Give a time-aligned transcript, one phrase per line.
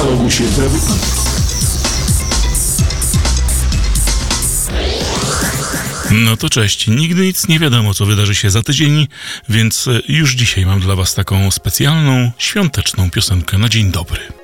[0.00, 0.44] Udało mu się.
[6.10, 6.88] No to cześć.
[6.88, 9.08] Nigdy nic nie wiadomo, co wydarzy się za tydzień,
[9.48, 14.39] więc e, już dzisiaj mam dla Was taką specjalną, świąteczną piosenkę na dzień dobry.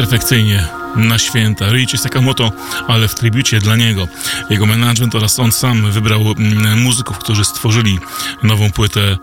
[0.00, 1.68] Perfekcyjnie na święta.
[1.68, 2.52] Ryjcie Sakamoto,
[2.88, 4.08] ale w tribucie dla niego.
[4.50, 7.98] Jego management oraz on sam wybrał mm, muzyków, którzy stworzyli
[8.42, 9.16] nową płytę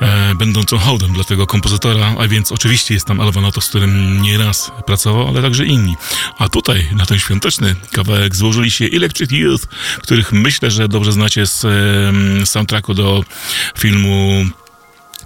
[0.00, 4.72] e, będącą hołdem dla tego kompozytora, a więc oczywiście jest tam Alvanato, z którym nieraz
[4.86, 5.96] pracował, ale także inni.
[6.38, 9.66] A tutaj na ten świąteczny kawałek złożyli się Electric Youth,
[10.02, 13.24] których myślę, że dobrze znacie z e, soundtracku do
[13.78, 14.44] filmu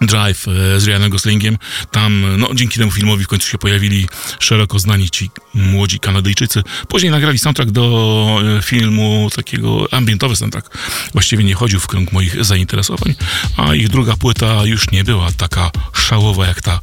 [0.07, 1.59] Drive e, z Ryanem Goslingiem.
[1.91, 4.09] Tam, no, dzięki temu filmowi w końcu się pojawili
[4.39, 6.63] szeroko znani ci młodzi Kanadyjczycy.
[6.89, 10.79] Później nagrali soundtrack do e, filmu, takiego ambientowy soundtrack.
[11.13, 13.15] Właściwie nie chodził w krąg moich zainteresowań,
[13.57, 16.81] a ich druga płyta już nie była taka szałowa jak ta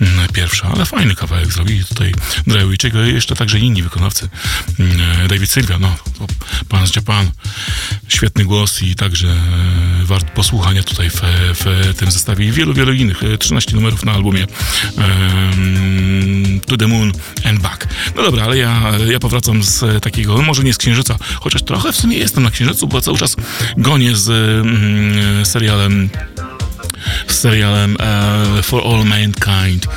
[0.00, 2.14] mm, pierwsza, ale fajny kawałek zrobili tutaj
[2.46, 4.28] Drewicziego i jeszcze także inni wykonawcy.
[4.78, 5.96] Mm, e, David Sylwia, no,
[6.68, 7.30] pan z Japan,
[8.08, 11.20] świetny głos i także e, wart posłuchania tutaj w,
[11.54, 13.22] w tym zestawie wielu, wielu innych.
[13.38, 14.46] 13 numerów na albumie
[14.96, 17.12] um, To the Moon
[17.44, 17.88] and Back.
[18.16, 21.96] No dobra, ale ja, ja powracam z takiego, może nie z Księżyca, chociaż trochę w
[21.96, 23.36] sumie jestem na Księżycu, bo cały czas
[23.76, 26.08] gonię z mm, serialem
[27.28, 29.88] z serialem e, For All Mankind,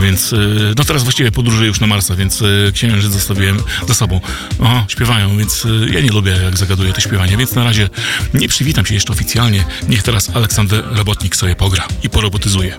[0.00, 0.36] więc e,
[0.78, 3.58] no teraz właściwie podróżuję już na Marsa, więc e, księżyc zostawiłem
[3.88, 4.20] za sobą.
[4.60, 7.88] O, śpiewają, więc e, ja nie lubię jak zagaduję to śpiewanie, więc na razie
[8.34, 9.64] nie przywitam się jeszcze oficjalnie.
[9.88, 12.76] Niech teraz Aleksander Robotnik sobie pogra i porobotyzuje.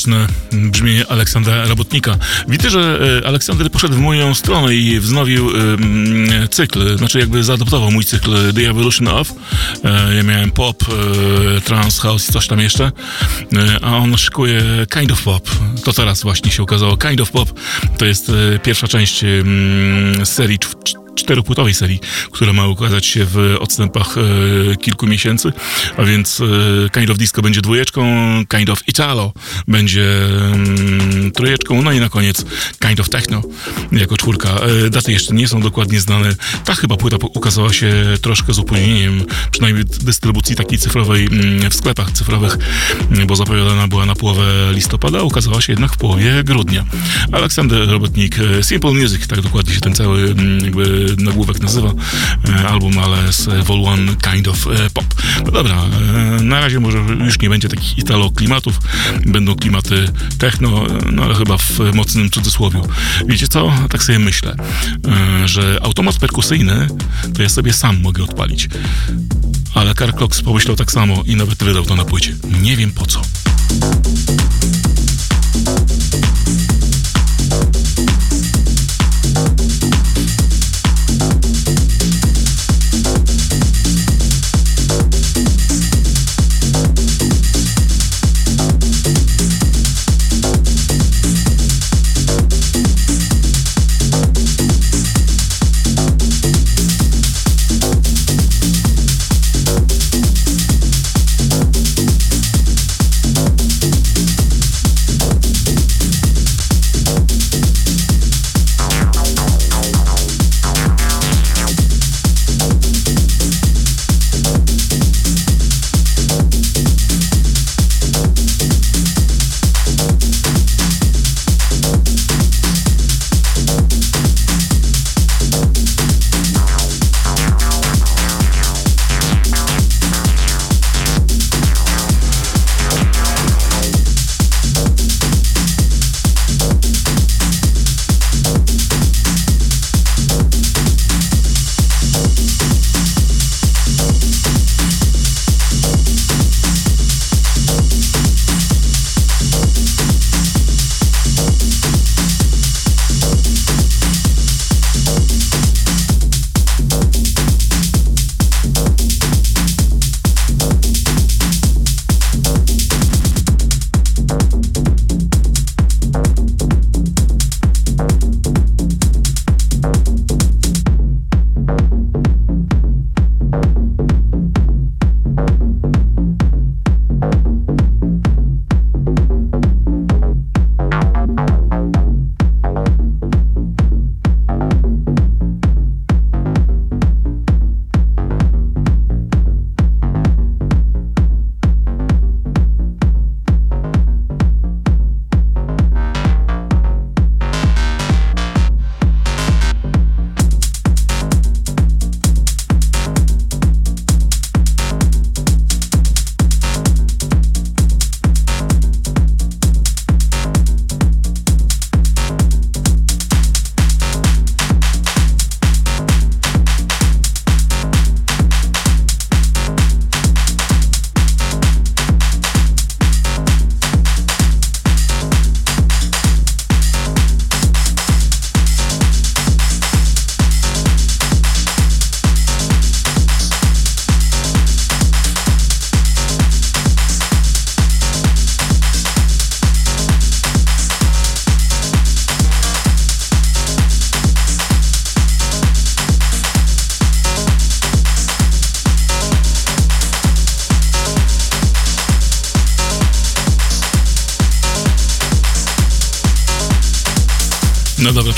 [0.00, 2.16] Dyskoteczne brzmienie Aleksandra Robotnika.
[2.48, 7.90] Widzę, że e, Aleksander poszedł w moją stronę i wznowił e, cykl, znaczy jakby zaadoptował
[7.90, 9.32] mój cykl The Evolution of.
[9.84, 10.84] E, ja miałem pop,
[11.64, 12.92] trance, house i coś tam jeszcze,
[13.82, 15.50] a on szykuje Kind of Pop.
[15.84, 16.96] To teraz właśnie się okazało.
[16.96, 17.60] Kind of Pop
[17.98, 19.24] to jest pierwsza część
[20.24, 20.58] serii
[21.20, 25.52] czteropłytowej serii, która ma ukazać się w odstępach e, kilku miesięcy,
[25.96, 26.44] a więc e,
[26.90, 28.02] Kind of Disco będzie dwójeczką,
[28.48, 29.32] Kind of Italo
[29.70, 32.44] będzie mm, trójeczką, no i na koniec
[32.78, 33.42] Kind of Techno
[33.92, 34.48] jako czwórka.
[34.48, 36.34] E, daty jeszcze nie są dokładnie znane.
[36.64, 42.12] Ta chyba płyta ukazała się troszkę z opóźnieniem, przynajmniej dystrybucji takiej cyfrowej mm, w sklepach
[42.12, 42.58] cyfrowych,
[43.26, 46.84] bo zapowiadana była na połowę listopada, ukazała się jednak w połowie grudnia.
[47.32, 51.92] Aleksander Robotnik, e, Simple Music, tak dokładnie się ten cały mm, jakby nagłówek nazywa
[52.48, 55.04] e, album, ale z Vol One Kind of Pop.
[55.44, 55.76] No dobra,
[56.42, 58.78] na razie może już nie będzie takich italo klimatów,
[59.26, 62.88] będą klimaty techno, no ale chyba w mocnym cudzysłowiu.
[63.26, 63.72] Wiecie co?
[63.90, 64.56] Tak sobie myślę,
[65.44, 66.88] że automat perkusyjny
[67.34, 68.68] to ja sobie sam mogę odpalić.
[69.74, 72.34] Ale Carl Cox pomyślał tak samo i nawet wydał to na płycie.
[72.62, 73.22] Nie wiem po co.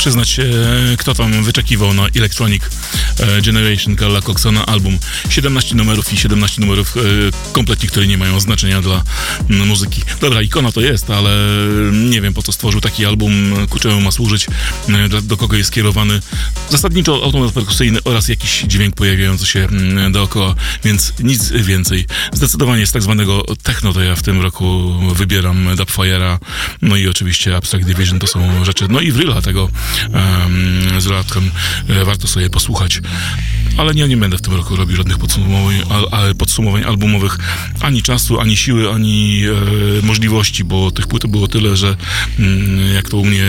[0.03, 0.45] przyznać się,
[0.99, 2.63] kto tam wyczekiwał na Electronic
[3.19, 4.99] e, Generation Carla Coxona album.
[5.29, 7.01] 17 numerów i 17 numerów e,
[7.53, 9.03] kompletnie, które nie mają znaczenia dla
[9.49, 10.03] muzyki.
[10.21, 11.31] Dobra, ikona to jest, ale
[11.93, 13.33] nie wiem po co stworzył taki album,
[13.71, 14.47] ku czemu ma służyć,
[14.89, 16.21] e, do kogo jest skierowany.
[16.73, 19.69] Zasadniczo automat perkusyjny oraz jakiś dźwięk pojawiający się
[20.11, 22.07] dookoła, więc nic więcej.
[22.33, 26.39] Zdecydowanie z tak zwanego techno to ja w tym roku wybieram Dubfire'a,
[26.83, 31.51] no i oczywiście Abstract Division to są rzeczy, no i Wryla tego um, z dodatkiem
[32.05, 33.01] warto sobie posłuchać.
[33.77, 37.39] Ale nie, nie będę w tym roku robił żadnych podsumowań, al, podsumowań albumowych,
[37.81, 39.43] ani czasu, ani siły, ani
[40.03, 41.97] e, możliwości, bo tych płyt było tyle, że
[42.39, 43.45] mm, jak to u mnie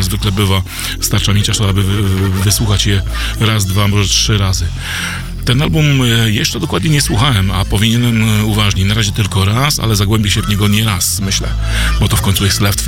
[0.00, 0.62] zwykle bywa,
[1.00, 1.82] starcza mi czasu, aby
[2.44, 3.02] wysłuchać je
[3.40, 4.66] raz, dwa, może trzy razy.
[5.44, 8.84] Ten album e, jeszcze dokładnie nie słuchałem, a powinienem e, uważnie.
[8.84, 11.48] Na razie tylko raz, ale zagłębię się w niego nie raz, myślę,
[12.00, 12.82] bo to w końcu jest Left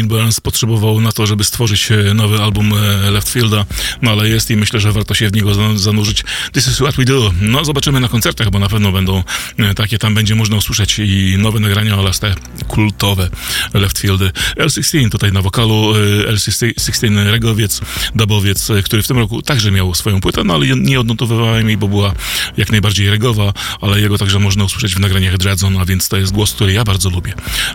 [0.00, 3.66] Neil Burns potrzebował na to, żeby stworzyć e, nowy album e, Left Fielda,
[4.02, 6.24] no ale jest i myślę, że warto się w niego zanurzyć.
[6.52, 7.32] This is what we do.
[7.40, 9.22] No zobaczymy na koncertach, bo na pewno będą
[9.58, 12.34] e, takie, tam będzie można usłyszeć i nowe nagrania oraz te
[12.70, 13.28] kultowe
[13.74, 14.30] Left Fieldy.
[14.56, 15.92] L16 tutaj na wokalu,
[16.28, 17.80] L16 regowiec,
[18.14, 21.88] dubowiec, który w tym roku także miał swoją płytę, no ale nie odnotowywałem jej, bo
[21.88, 22.12] była
[22.56, 26.32] jak najbardziej regowa, ale jego także można usłyszeć w nagraniach Dreadzone, a więc to jest
[26.32, 27.34] głos, który ja bardzo lubię.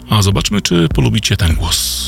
[0.09, 2.07] A zobaczmy, czy polubicie ten głos.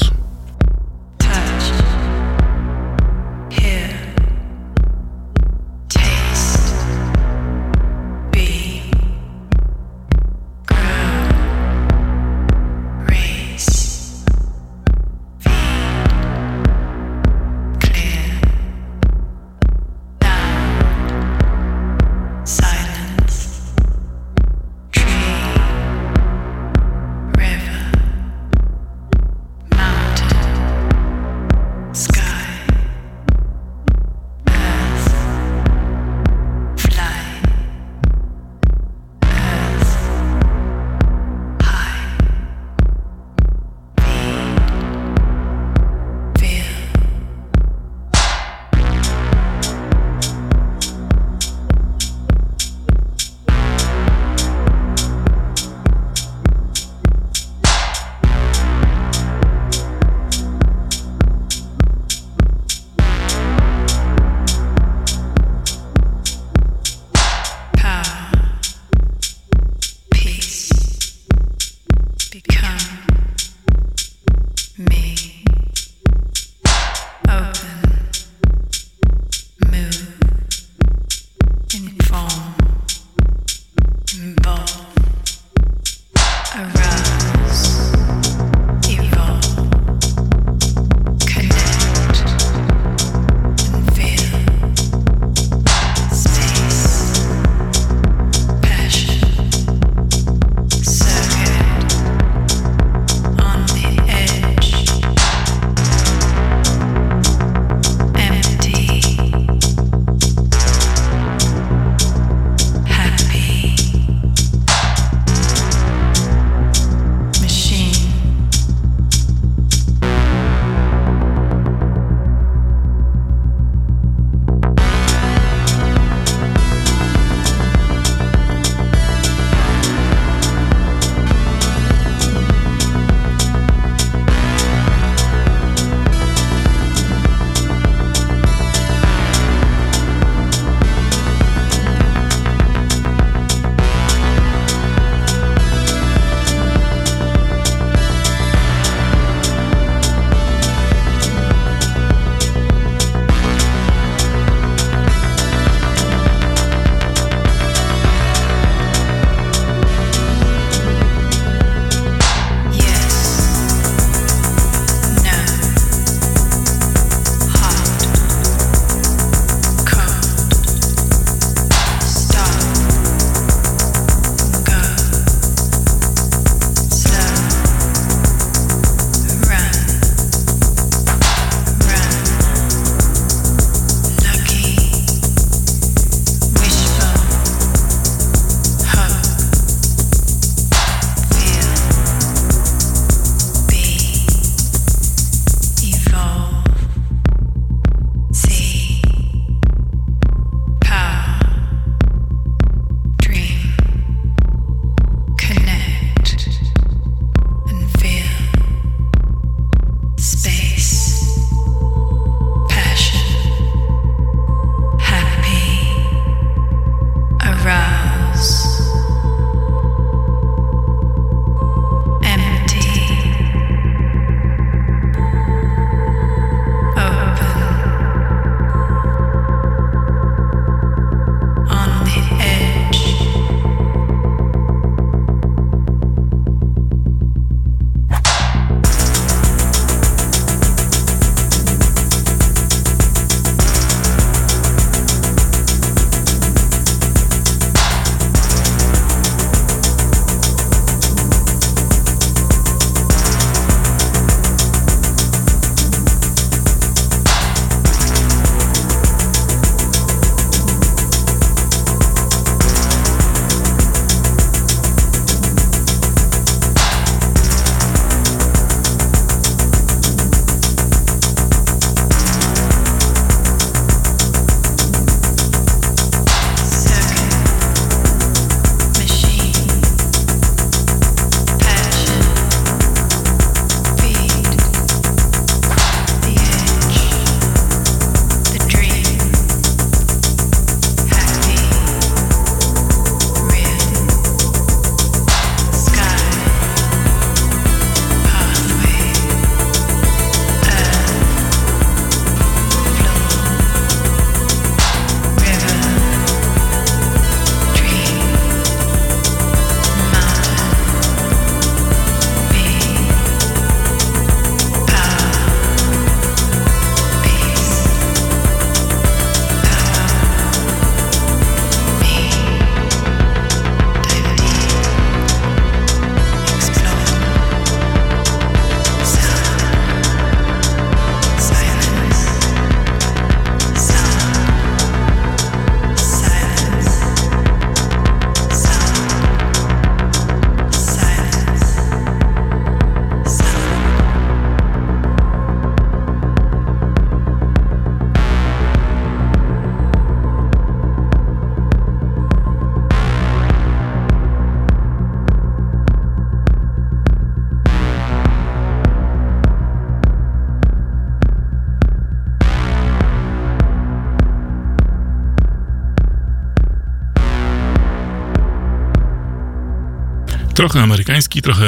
[370.68, 371.66] Trochę amerykański, trochę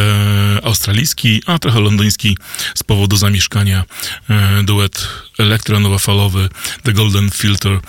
[0.63, 2.37] australijski, a trochę londyński
[2.75, 3.83] z powodu zamieszkania
[4.29, 5.07] e, duet
[5.37, 6.49] elektronowo-falowy
[6.83, 7.79] The Golden Filter.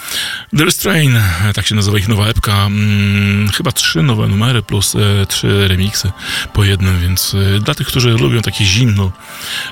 [0.56, 1.18] The Restrain,
[1.54, 2.52] tak się nazywa ich nowa epka.
[2.52, 6.12] Hmm, chyba trzy nowe numery plus e, trzy remiksy
[6.52, 9.12] po jednym, więc e, dla tych, którzy lubią takie zimno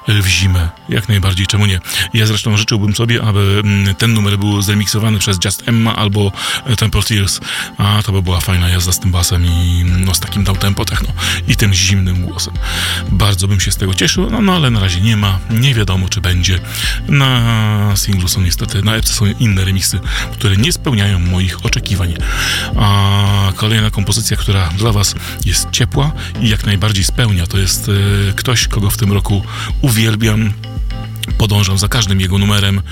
[0.08, 1.80] e, w zimę, jak najbardziej, czemu nie.
[2.14, 6.32] Ja zresztą życzyłbym sobie, aby mm, ten numer był zremiksowany przez Just Emma albo
[6.66, 7.40] e, Temple Tears,
[7.78, 11.08] a to by była fajna jazda z tym basem i no, z takim tempo techno
[11.48, 12.54] i tym zimnym głosem.
[13.12, 16.08] Bardzo bym się z tego cieszył, no, no ale na razie nie ma, nie wiadomo
[16.08, 16.58] czy będzie.
[17.08, 20.00] Na singlu są niestety, na epce są inne remiksy,
[20.32, 22.14] które nie spełniają moich oczekiwań.
[22.76, 28.32] A kolejna kompozycja, która dla Was jest ciepła i jak najbardziej spełnia, to jest e,
[28.32, 29.42] ktoś, kogo w tym roku
[29.82, 30.52] uwielbiam,
[31.38, 32.82] podążam za każdym jego numerem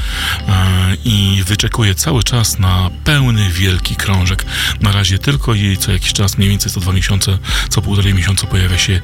[0.48, 4.46] e, i wyczekuję cały czas na pełny, wielki krążek.
[4.80, 8.46] Na razie tylko i co jakiś czas, mniej więcej co dwa miesiące, co półtorej miesiąca
[8.46, 9.00] pojawia się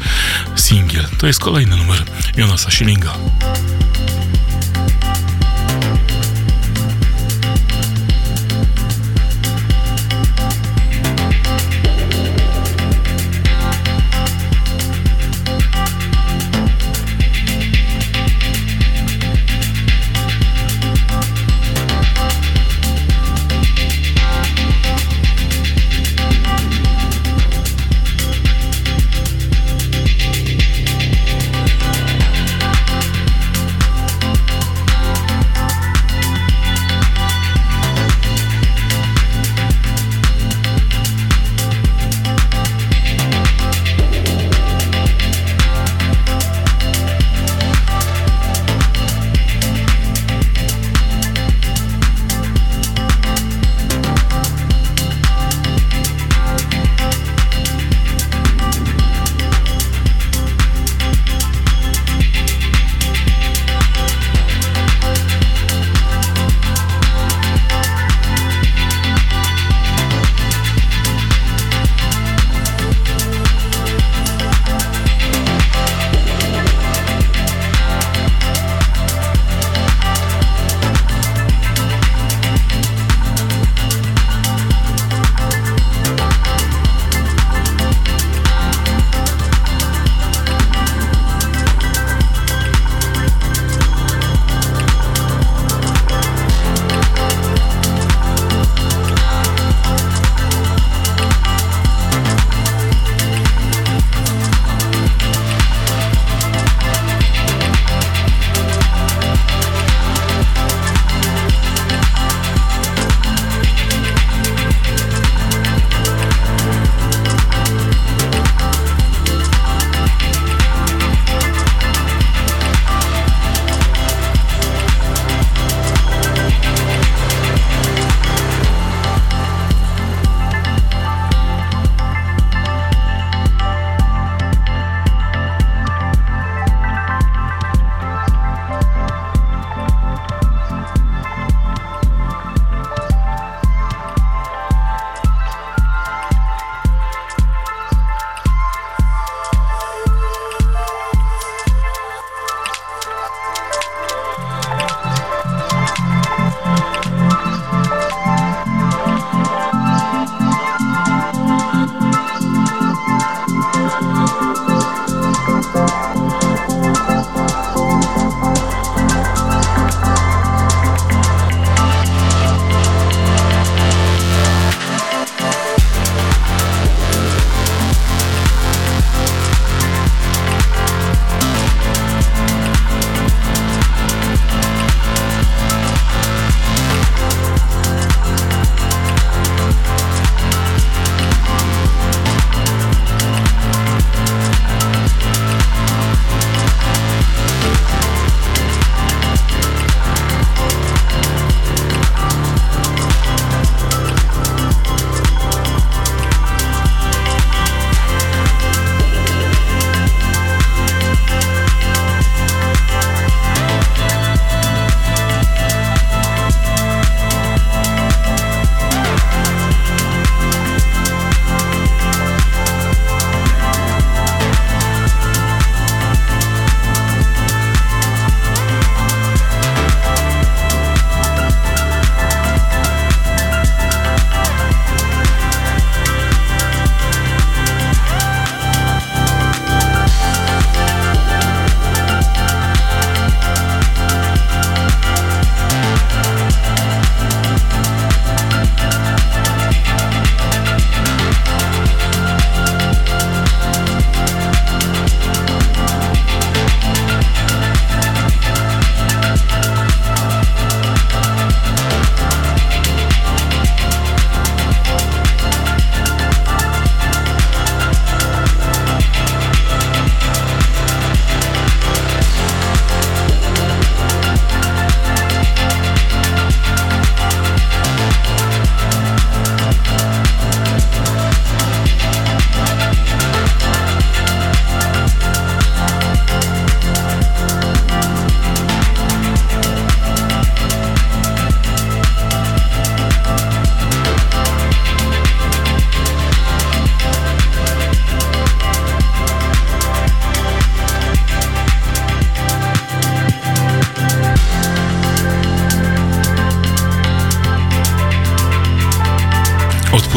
[0.56, 1.04] singiel.
[1.18, 2.02] To jest kolejny numer
[2.36, 3.14] Jonasa Schillinga.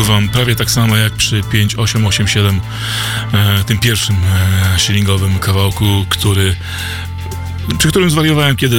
[0.05, 2.61] Odpływam prawie tak samo jak przy 5887,
[3.33, 4.79] e, tym pierwszym e,
[5.39, 6.55] kawałku, który
[7.77, 8.77] przy którym zwariowałem, kiedy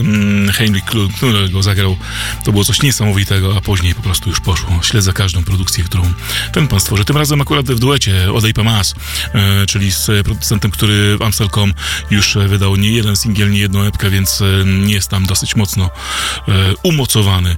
[0.00, 0.84] mm, Heinrich
[1.18, 1.96] Kluner go zagrał.
[2.44, 4.82] To było coś niesamowitego, a później po prostu już poszło.
[4.82, 6.12] Śledzę każdą produkcję, którą
[6.52, 7.04] ten pan stworzy.
[7.04, 8.94] Tym razem akurat w duecie Odej Pamas,
[9.34, 11.74] e, czyli z producentem, który w Amstelcom
[12.10, 14.44] już wydał nie jeden singiel, nie jedną epkę, więc e,
[14.86, 15.90] jest tam dosyć mocno
[16.48, 16.50] e,
[16.82, 17.56] umocowany.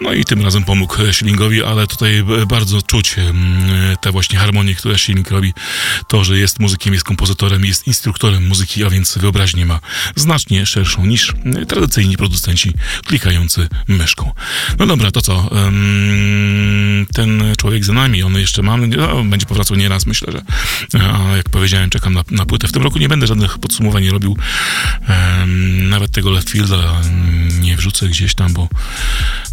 [0.00, 3.16] No i tym razem pomógł Schillingowi, ale tutaj bardzo czuć
[4.00, 5.54] te właśnie harmonie, które Schilling robi.
[6.08, 9.80] To, że jest muzykiem, jest kompozytorem, jest instruktorem muzyki, a więc wyobraźnie ma
[10.26, 11.32] znacznie szerszą niż
[11.68, 12.72] tradycyjni producenci
[13.04, 14.32] klikający myszką.
[14.78, 15.50] No dobra, to co?
[17.14, 20.42] Ten człowiek za nami, on jeszcze ma, no, będzie powracał nieraz, myślę, że
[21.00, 22.68] a jak powiedziałem, czekam na, na płytę.
[22.68, 24.36] W tym roku nie będę żadnych podsumowań nie robił.
[25.82, 27.00] Nawet tego left fielda
[27.60, 28.68] nie wrzucę gdzieś tam, bo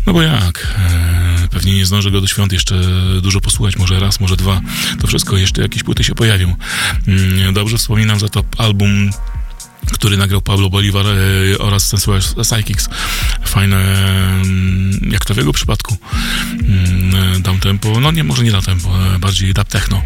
[0.06, 0.68] no bo jak?
[0.78, 2.82] E, pewnie nie zdążę go do świąt jeszcze
[3.22, 4.62] dużo posłuchać, może raz, może dwa.
[5.02, 6.56] To wszystko jeszcze jakieś płyty się pojawią.
[7.08, 9.10] Mm, dobrze wspominam za to album
[9.93, 12.89] który nagrał Pablo Bolivar e, oraz Sensual Psychics.
[13.45, 15.97] Fajne, mm, jak to w jego przypadku,
[16.52, 20.02] mm, dam tempo, no nie, może nie da tempo, e, bardziej dub techno.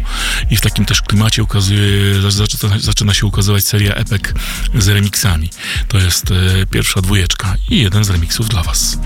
[0.50, 1.82] I w takim też klimacie ukazuje,
[2.30, 4.34] zaczyna, zaczyna się ukazywać seria epek
[4.74, 5.50] z remixami.
[5.88, 8.98] To jest e, pierwsza dwójeczka i jeden z remixów dla Was.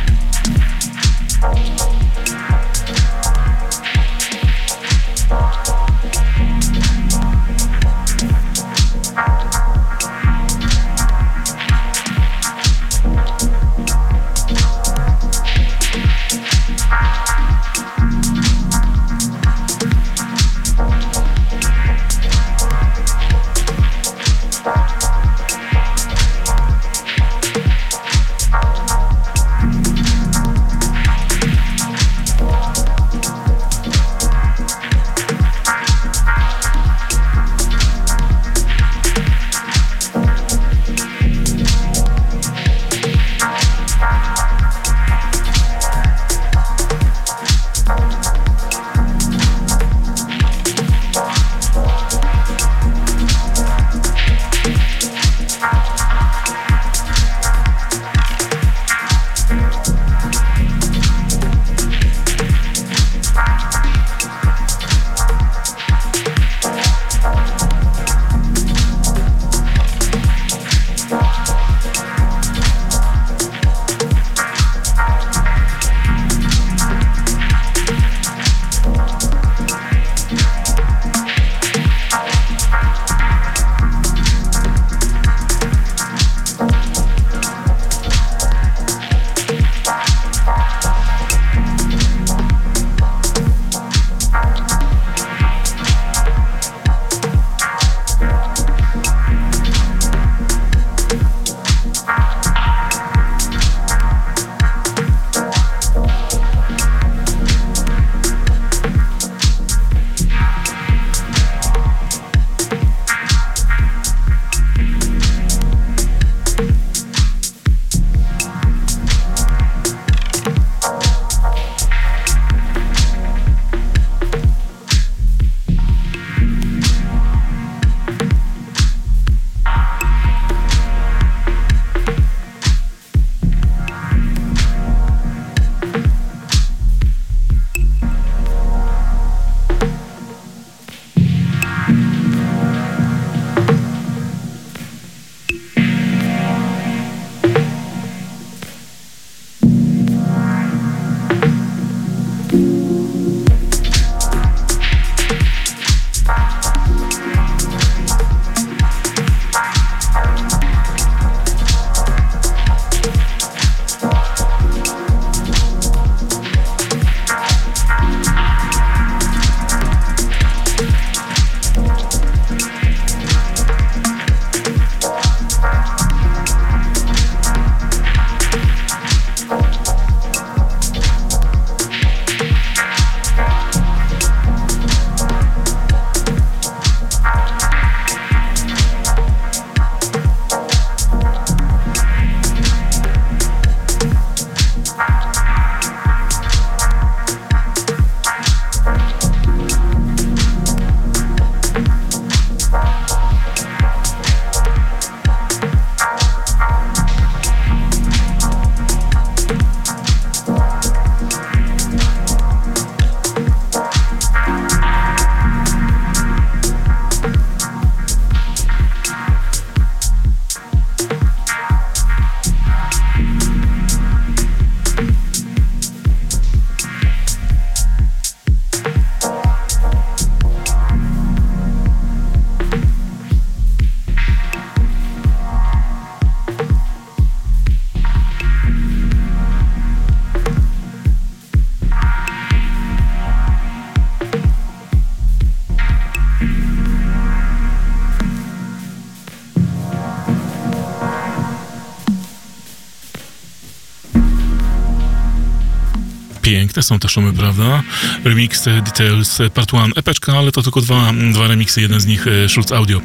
[256.82, 257.82] Są te szumy, prawda?
[258.24, 262.72] Remix Details Part 1, epeczka, ale to tylko dwa, dwa remiksy, jeden z nich Schultz
[262.72, 263.00] Audio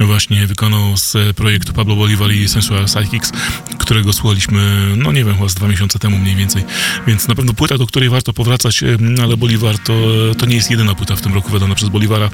[0.00, 3.32] właśnie wykonał z projektu Pablo Bolivar i Sensual Psychics,
[3.78, 6.64] którego słuchaliśmy, no nie wiem, chyba z dwa miesiące temu mniej więcej,
[7.06, 8.80] więc na pewno płyta, do której warto powracać,
[9.22, 9.94] ale Bolivar to,
[10.38, 12.30] to nie jest jedyna płyta w tym roku wydana przez Bolivara,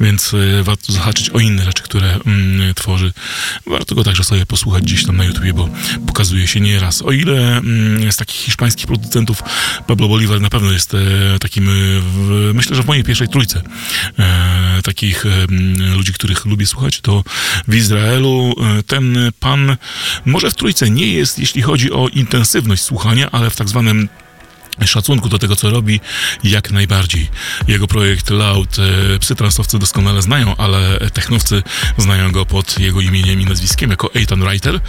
[0.00, 3.12] więc warto zahaczyć o inne rzeczy, które mm, tworzy.
[3.66, 5.68] Warto go także sobie posłuchać gdzieś tam na YouTubie, bo
[6.06, 7.02] pokazuje się nieraz.
[7.02, 9.42] O ile mm, z takich hiszpańskich producentów
[9.86, 10.98] Pablo Bolivar na pewno jest e,
[11.40, 11.72] takim, e,
[12.54, 13.62] myślę, że w mojej pierwszej trójce
[14.18, 15.24] e, takich
[15.96, 17.24] ludzi, których lubię słuchać, to
[17.68, 18.54] w Izraelu
[18.86, 19.76] ten pan
[20.24, 24.08] może w trójce nie jest, jeśli chodzi o intensywność słuchania, ale w tak zwanym
[24.86, 26.00] szacunku do tego, co robi,
[26.44, 27.28] jak najbardziej.
[27.68, 31.62] Jego projekt Loud e, psytransowcy doskonale znają, ale technowcy
[31.96, 34.80] znają go pod jego imieniem i nazwiskiem jako Ethan Writer.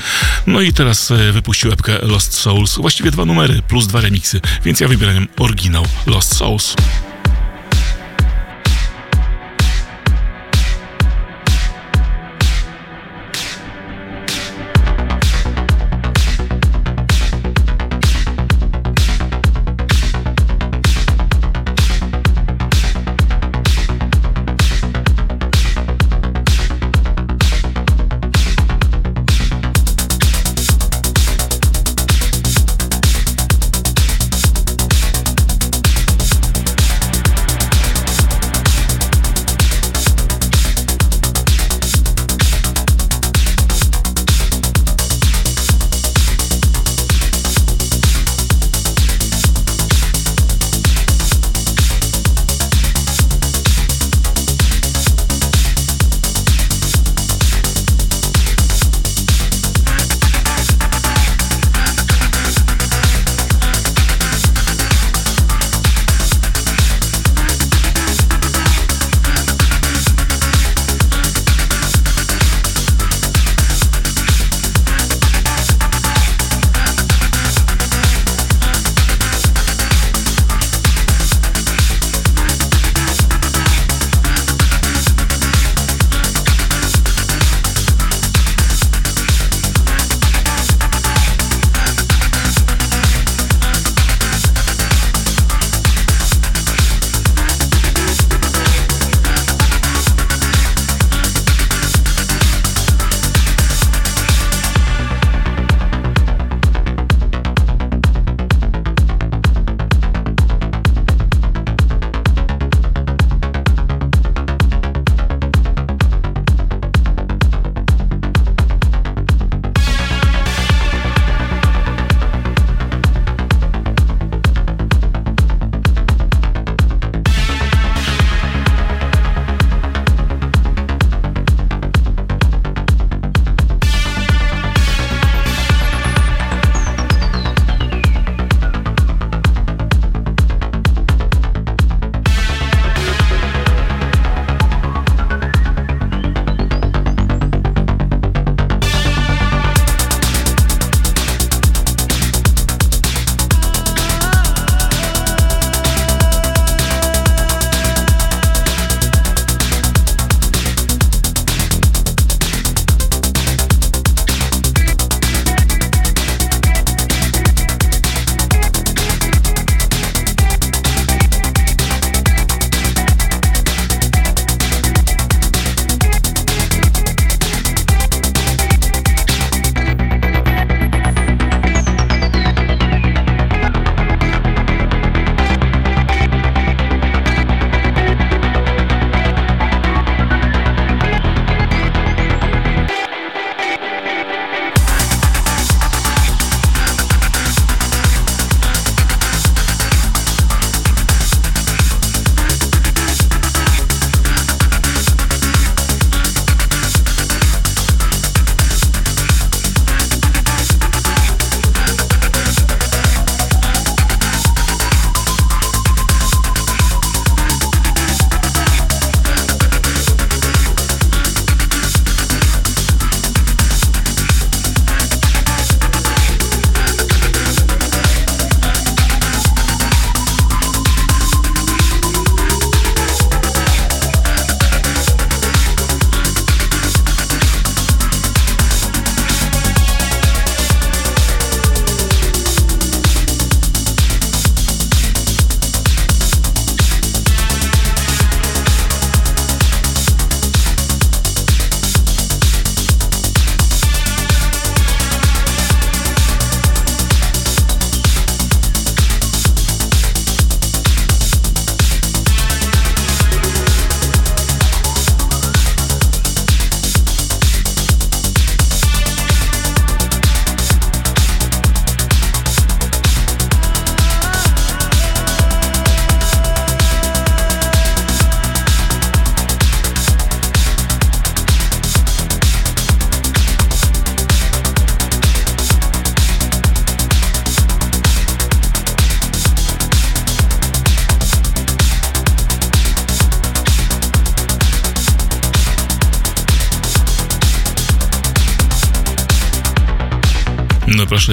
[0.48, 4.80] No i teraz e, wypuścił epkę Lost Souls, właściwie dwa numery plus dwa remixy, więc
[4.80, 6.76] ja wybieram oryginał Lost Souls.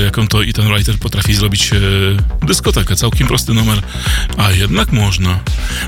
[0.01, 3.82] Jaką to Ethan Writer potrafi zrobić e, dyskotekę, całkiem prosty numer,
[4.36, 5.40] a jednak można.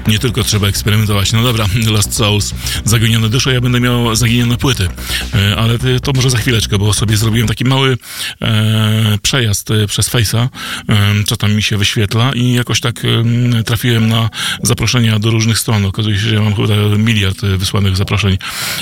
[0.06, 1.32] Nie tylko trzeba eksperymentować.
[1.32, 2.54] No dobra, Lost Souls,
[2.84, 4.88] Zaginione dusze, ja będę miał zaginione płyty,
[5.34, 7.98] e, ale to może za chwileczkę, bo sobie zrobiłem taki mały
[8.42, 10.48] e, przejazd e, przez Face'a,
[10.88, 14.30] e, co tam mi się wyświetla i jakoś tak e, trafiłem na
[14.62, 15.84] zaproszenia do różnych stron.
[15.84, 18.38] Okazuje się, że mam chyba miliard wysłanych zaproszeń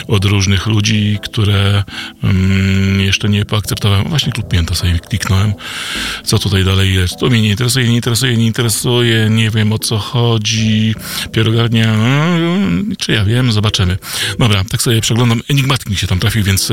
[0.08, 1.84] od różnych ludzi, które
[2.22, 4.08] um, jeszcze nie poakceptowałem.
[4.08, 5.54] Właśnie Klub Pięta sobie kliknąłem.
[6.24, 7.16] Co tutaj dalej jest?
[7.16, 10.94] To mnie nie interesuje, nie interesuje, nie interesuje, nie wiem o co chodzi.
[11.32, 12.38] Pierogarnia, no,
[12.98, 13.98] czy ja wiem, zobaczymy.
[14.38, 15.40] Dobra, tak sobie przeglądam.
[15.50, 16.72] Enigmatik mi się tam trafił, więc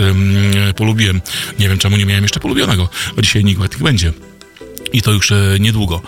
[0.75, 1.21] polubiłem.
[1.59, 4.13] Nie wiem, czemu nie miałem jeszcze polubionego, bo dzisiaj Enigmatik będzie.
[4.93, 6.01] I to już e, niedługo.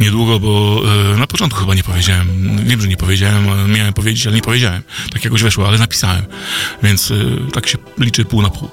[0.00, 0.82] Niedługo, bo
[1.14, 2.56] e, na początku chyba nie powiedziałem.
[2.64, 4.82] Wiem, że nie powiedziałem, miałem powiedzieć, ale nie powiedziałem.
[5.12, 6.24] Tak jakoś weszło, ale napisałem.
[6.82, 7.14] Więc e,
[7.52, 8.70] tak się liczy pół na pół.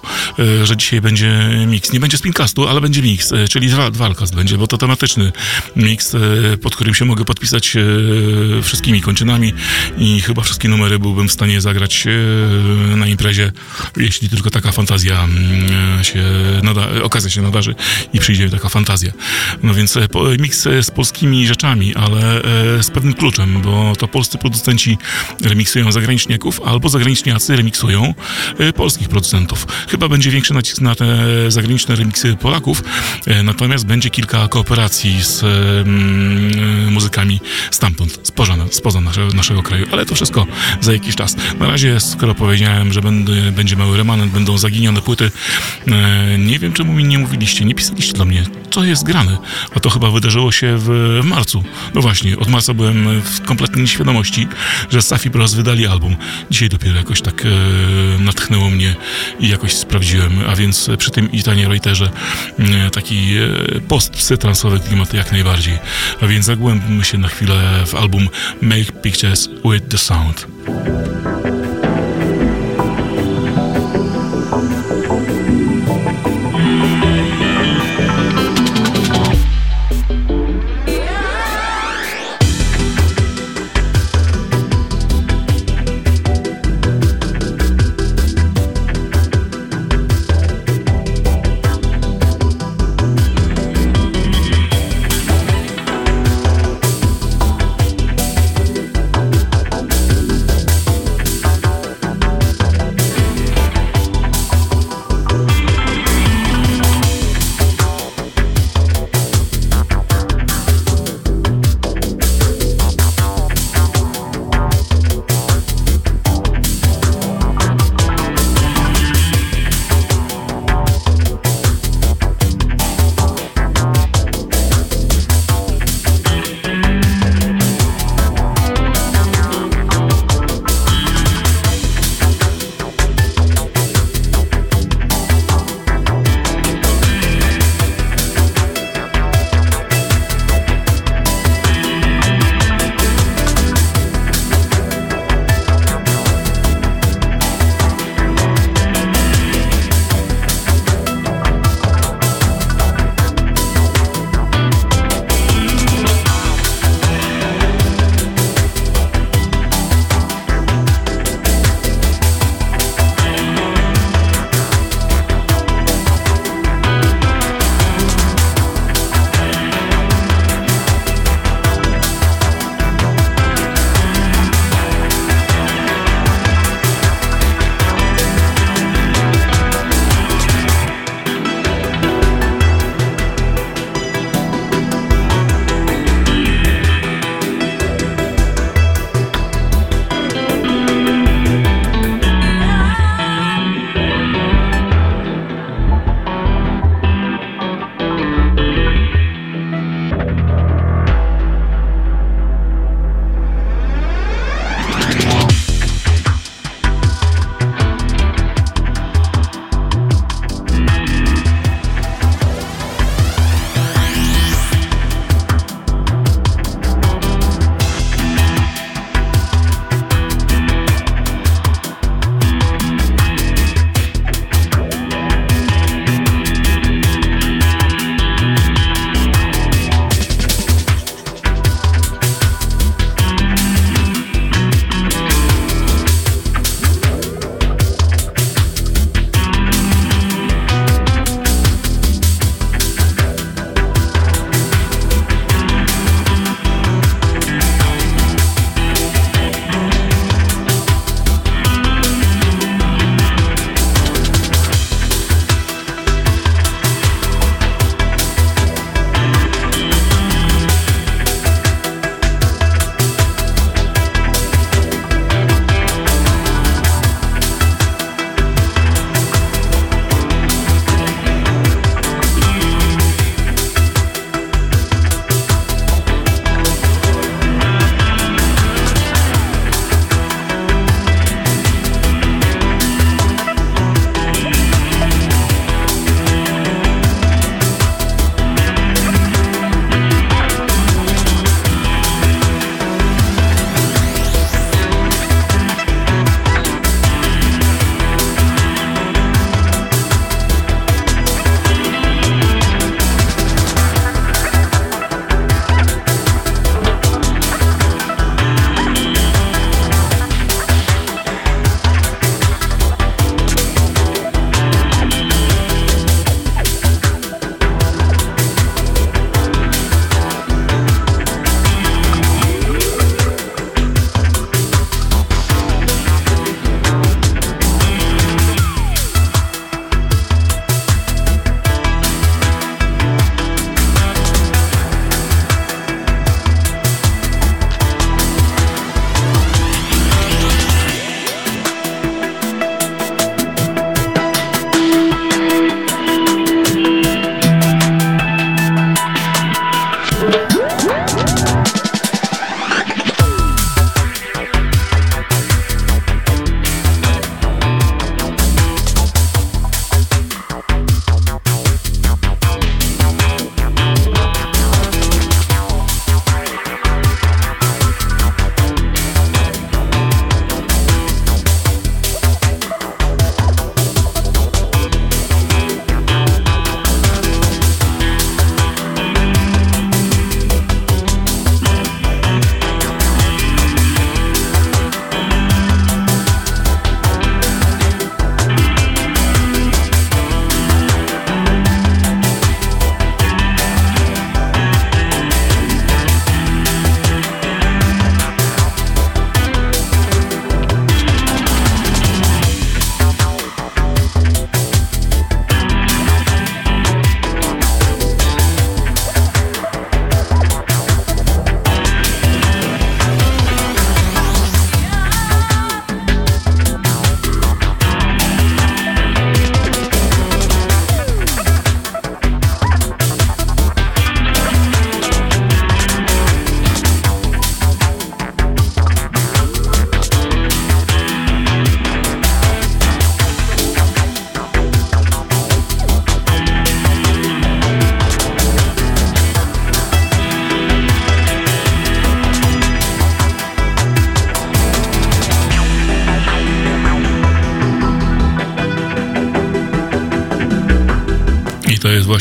[0.64, 1.92] Że dzisiaj będzie mix.
[1.94, 5.32] Nie będzie spincastu, ale będzie mix, czyli dwa, dwalcast będzie, bo to tematyczny
[5.76, 6.16] mix,
[6.62, 7.74] pod którym się mogę podpisać
[8.64, 9.54] wszystkimi kończynami
[9.98, 12.08] i chyba wszystkie numery byłbym w stanie zagrać
[12.96, 13.52] na imprezie,
[13.98, 16.24] jeśli tylko taka fantazja mm, się
[16.64, 17.76] nada, okazja się nadarzy
[18.14, 19.12] i przyjdzie taka fantazja.
[19.64, 20.08] No więc e,
[20.40, 24.98] miks e, z polskimi rzeczami, ale e, z pewnym kluczem, bo to polscy producenci
[25.42, 28.14] remiksują zagraniczniaków, albo zagraniczniacy remiksują
[28.76, 29.68] polskich producentów.
[29.90, 31.06] Chyba będzie większy nacisk na te
[31.52, 32.84] zagraniczne remiksy Polaków,
[33.44, 37.40] natomiast będzie kilka kooperacji z mm, muzykami
[37.72, 40.46] stamtąd, spoza, spoza naszego, naszego kraju, ale to wszystko
[40.82, 41.36] za jakiś czas.
[41.60, 43.02] Na razie, skoro powiedziałem, że
[43.52, 45.32] będzie, mały remanent, będą zaginione płyty,
[46.38, 49.38] nie wiem czemu mi nie mówiliście, nie pisaliście do mnie, co jest grane.
[49.76, 51.64] A to chyba wydarzyło się w, marcu.
[51.94, 53.84] No właśnie, od marca byłem w kompletnej
[54.16, 54.48] nieświadomości,
[54.90, 56.16] że Safi Bros wydali album.
[56.52, 57.50] Dzisiaj dopiero jakoś tak e,
[58.20, 58.96] natchnęło mnie
[59.40, 60.32] i jakoś sprawdziłem.
[60.48, 62.10] A więc przy tym Itanie Reuterze
[62.60, 65.78] e, taki e, post-psytransowy klimat jak najbardziej.
[66.22, 68.30] A więc zagłębmy się na chwilę w album
[68.62, 70.48] Make Pictures with the Sound.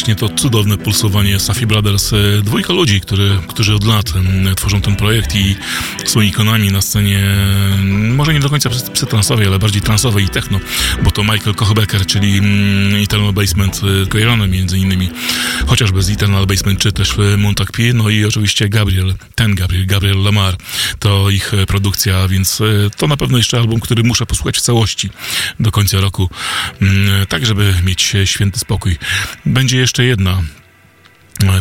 [0.04, 2.12] Właśnie to cudowne pulsowanie Safi Brothers.
[2.12, 4.12] E, dwójka ludzi, który, którzy od lat
[4.56, 5.56] tworzą ten projekt i
[6.04, 7.22] są ikonami na scenie,
[8.10, 10.60] może nie do końca psytransowej, ale bardziej transowej i techno,
[11.02, 12.40] bo to Michael Kochbecker, czyli
[13.02, 15.10] Eternal Basement, kojarzony między innymi
[15.66, 20.22] chociażby z Eternal Basement, czy też Montag P, no i oczywiście Gabriel, ten Gabriel, Gabriel
[20.22, 20.56] Lamar,
[20.98, 22.62] to ich produkcja, więc
[22.96, 25.10] to na pewno jeszcze album, który muszę posłuchać w całości
[25.60, 26.30] do końca roku,
[27.28, 28.98] tak żeby mieć święty spokój.
[29.46, 30.40] Będzie jeszcze jedna.
[30.40, 30.63] E,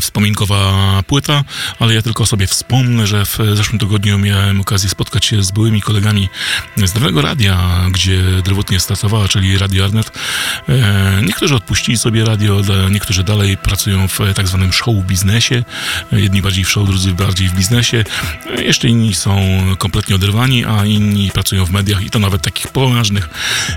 [0.01, 0.73] wspominkowa
[1.07, 1.43] płyta,
[1.79, 5.81] ale ja tylko sobie wspomnę, że w zeszłym tygodniu miałem okazję spotkać się z byłymi
[5.81, 6.29] kolegami
[6.77, 7.57] z Nowego Radia,
[7.91, 10.11] gdzie drewutnie startowała, czyli Radio Arnet.
[10.69, 12.61] E, niektórzy odpuścili sobie radio,
[12.91, 15.63] niektórzy dalej pracują w tak zwanym show biznesie.
[16.11, 18.03] Jedni bardziej w show, drudzy bardziej w biznesie.
[18.57, 19.39] Jeszcze inni są
[19.77, 23.29] kompletnie oderwani, a inni pracują w mediach i to nawet takich poważnych,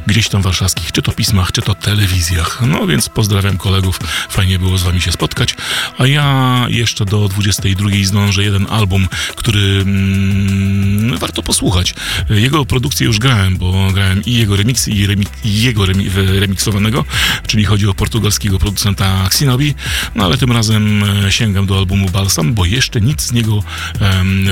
[0.07, 2.63] gdzieś tam warszawskich, czy to pismach, czy to telewizjach.
[2.67, 3.99] No więc pozdrawiam kolegów,
[4.29, 5.55] fajnie było z wami się spotkać
[5.99, 11.95] a ja jeszcze do 22 zdążę jeden album, który mm, warto posłuchać.
[12.31, 15.07] Jego produkcję już grałem, bo grałem i jego remix, i,
[15.45, 17.05] i jego remi remiksowanego,
[17.47, 19.75] czyli chodzi o portugalskiego producenta Xinobi,
[20.15, 23.63] no ale tym razem e, sięgam do albumu Balsam, bo jeszcze nic z niego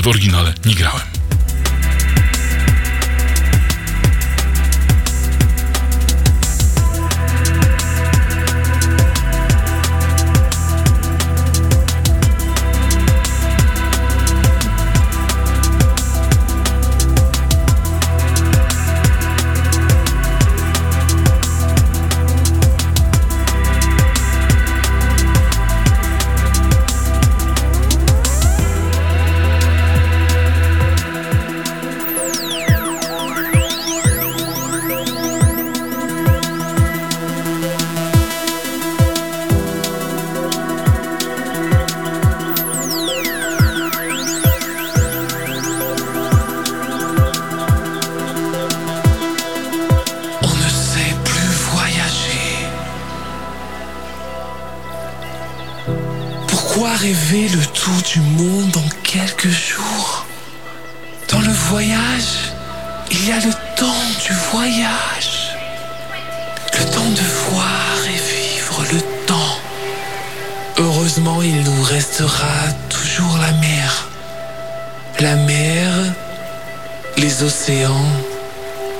[0.03, 1.24] w oryginale nie grałem.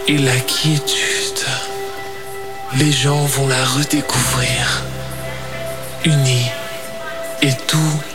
[0.08, 1.46] et la quiétude,
[2.78, 4.84] les gens vont la redécouvrir,
[6.04, 6.52] unis
[7.42, 8.15] et tout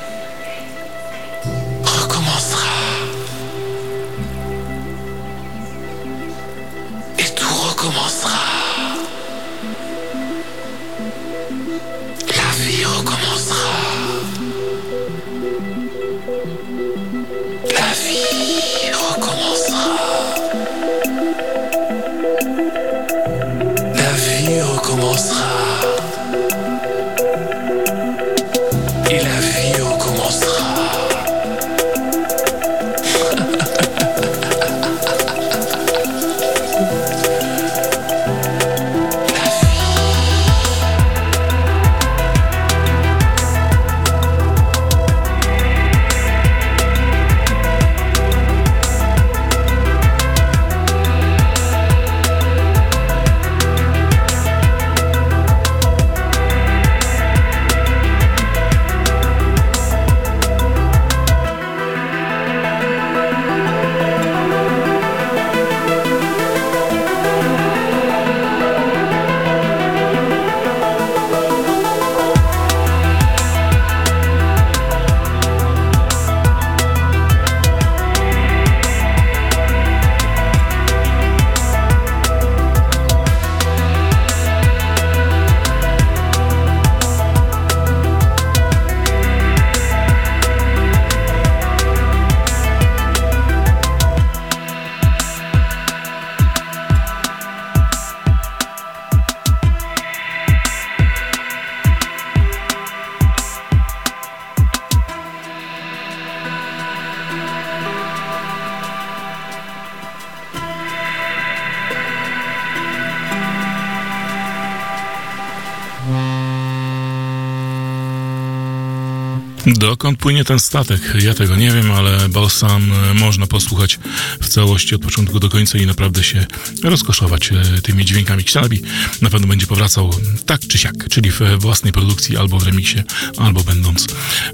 [119.91, 121.01] Dokąd płynie ten statek?
[121.23, 123.99] Ja tego nie wiem, ale Balsam e, można posłuchać
[124.43, 126.47] w całości od początku do końca i naprawdę się
[126.85, 128.45] rozkoszować e, tymi dźwiękami.
[128.45, 128.83] Księbi
[129.23, 130.11] na pewno będzie powracał
[130.47, 133.03] tak czy siak, czyli w własnej produkcji, albo w remiksie,
[133.37, 134.07] albo będąc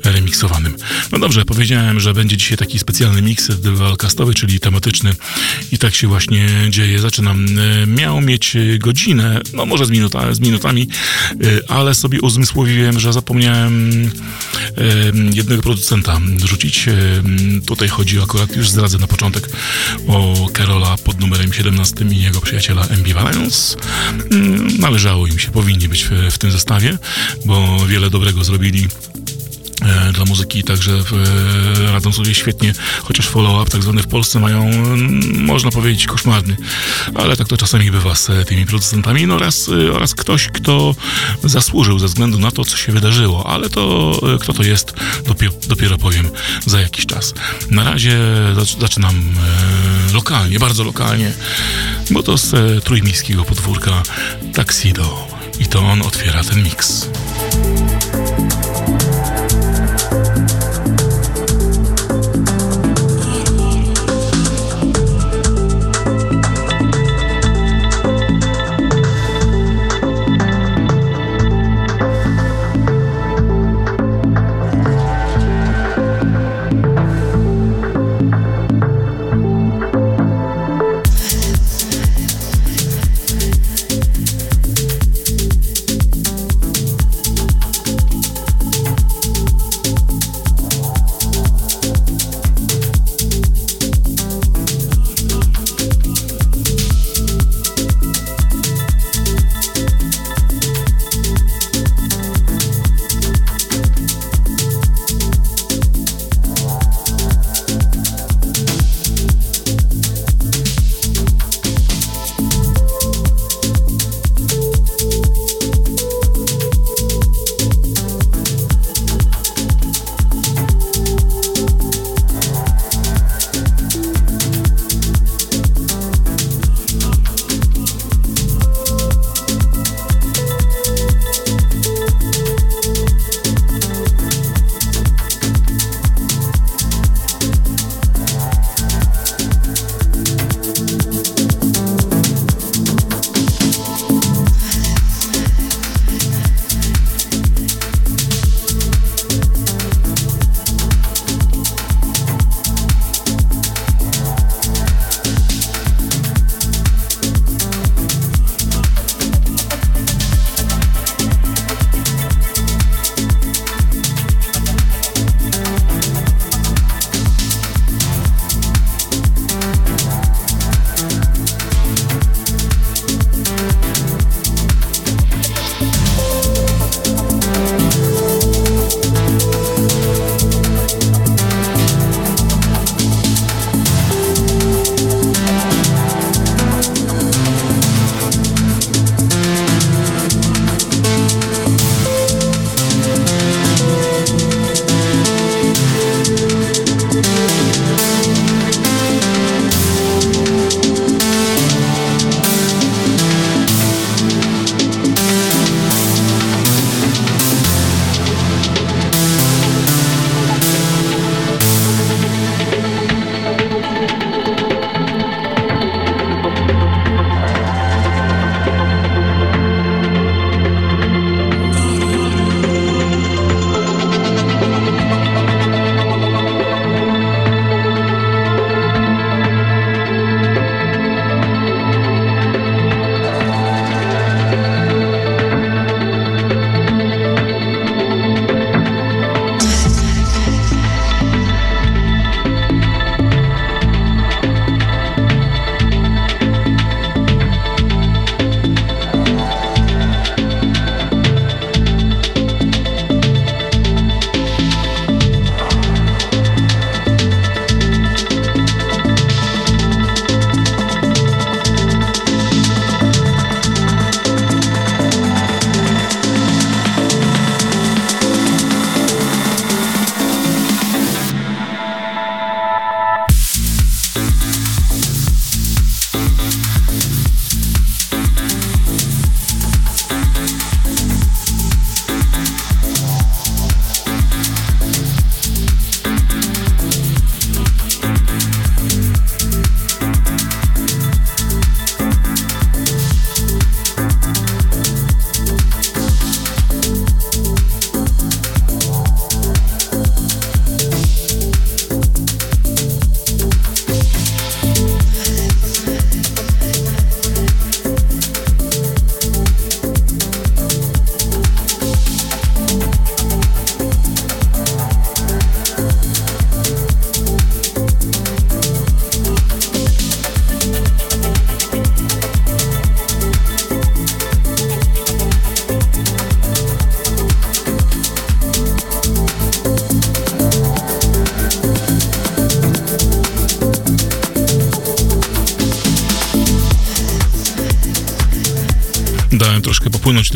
[0.04, 0.76] remiksowanym.
[1.12, 5.14] No dobrze, powiedziałem, że będzie dzisiaj taki specjalny mix dualcastowy, czyli tematyczny
[5.72, 7.00] i tak się właśnie dzieje.
[7.00, 7.46] Zaczynam.
[7.82, 10.88] E, miał mieć godzinę, no może z, minuta, z minutami,
[11.68, 13.90] ale sobie uzmysłowiłem, że zapomniałem
[15.34, 16.86] jednego producenta rzucić.
[17.66, 19.48] Tutaj chodzi akurat, już zdradzę na początek,
[20.08, 23.76] o Karola pod numerem 17 i jego przyjaciela Ambivalence.
[24.78, 26.98] Należało im się, powinni być w, w tym zestawie,
[27.44, 29.15] bo wiele dobrego zrobili E,
[30.12, 32.72] dla muzyki, także e, radzą sobie świetnie,
[33.02, 34.70] chociaż follow-up tak zwany w Polsce mają,
[35.38, 36.56] można powiedzieć, koszmarny,
[37.14, 40.94] ale tak to czasami bywa z e, tymi producentami, no oraz, oraz ktoś, kto
[41.44, 44.94] zasłużył ze względu na to, co się wydarzyło, ale to kto to jest,
[45.26, 46.30] dopiero, dopiero powiem
[46.66, 47.34] za jakiś czas.
[47.70, 48.18] Na razie
[48.80, 49.14] zaczynam
[50.14, 51.32] lokalnie, bardzo lokalnie,
[52.10, 54.02] bo to z trójmiejskiego podwórka
[54.54, 55.28] Taxido
[55.60, 57.08] i to on otwiera ten miks.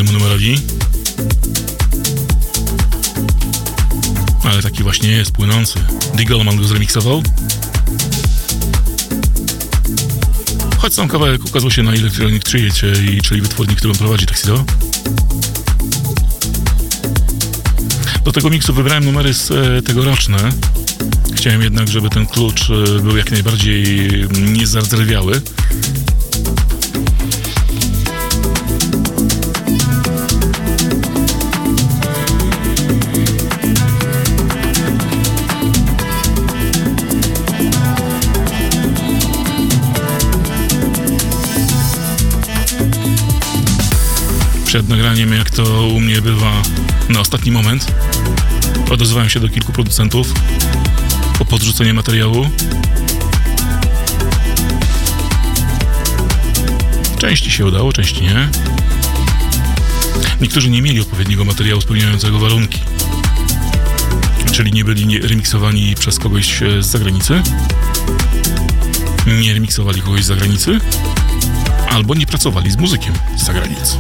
[0.05, 0.61] Temu numerowi.
[4.45, 5.79] Ale taki właśnie jest, płynący.
[6.15, 7.23] Diggleman go zremiksował.
[10.79, 12.71] Choć sam kawałek ukazał się na Electronic Trade,
[13.23, 14.65] czyli wytwórni, którą prowadzi Taxido.
[18.25, 20.39] Do tego miksu wybrałem numery z e, tegoroczne.
[21.35, 24.09] Chciałem jednak, żeby ten klucz e, był jak najbardziej
[24.53, 25.41] niezardzewiały.
[44.71, 46.63] Przed nagraniem, jak to u mnie bywa
[47.09, 47.93] na ostatni moment,
[48.91, 50.35] odezwałem się do kilku producentów
[51.39, 52.51] po podrzucenie materiału.
[57.19, 58.49] Części się udało, części nie.
[60.41, 62.81] Niektórzy nie mieli odpowiedniego materiału spełniającego warunki,
[64.53, 67.43] czyli nie byli remiksowani przez kogoś z zagranicy,
[69.41, 70.81] nie remiksowali kogoś z zagranicy,
[71.91, 73.97] albo nie pracowali z muzykiem z zagranicy.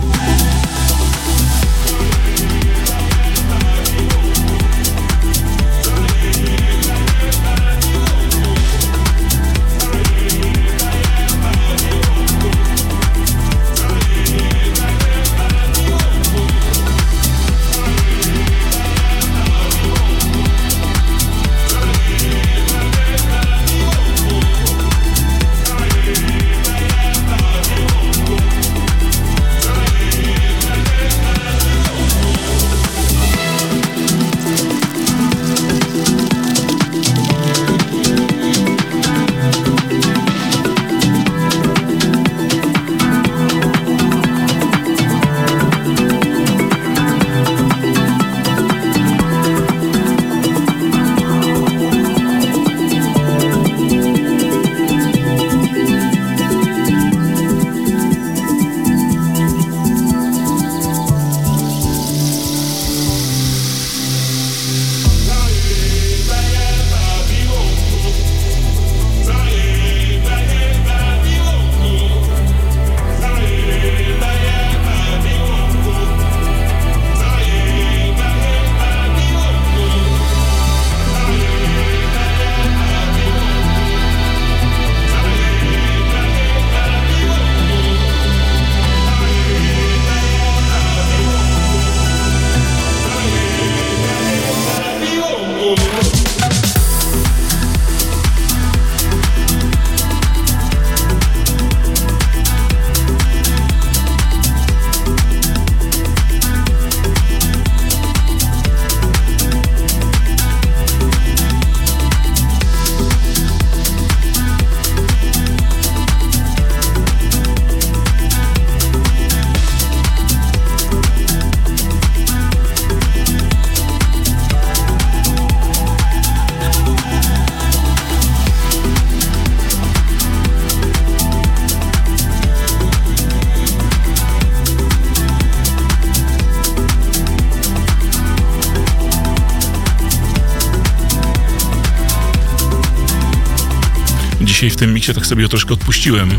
[144.61, 146.30] Dzisiaj w tym miksie tak sobie troszkę odpuściłem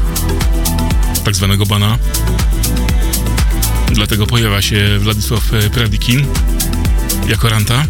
[1.25, 1.97] tak zwanego bana.
[3.91, 6.25] Dlatego pojawia się Władysław e, Pradikin
[7.27, 7.85] jako ranta.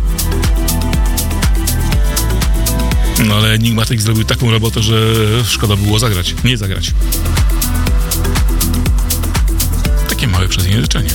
[3.25, 4.95] No ale Enigmatic zrobił taką robotę, że
[5.45, 6.35] szkoda było zagrać.
[6.43, 6.93] Nie zagrać.
[10.09, 11.11] Takie małe przejęzyczenie.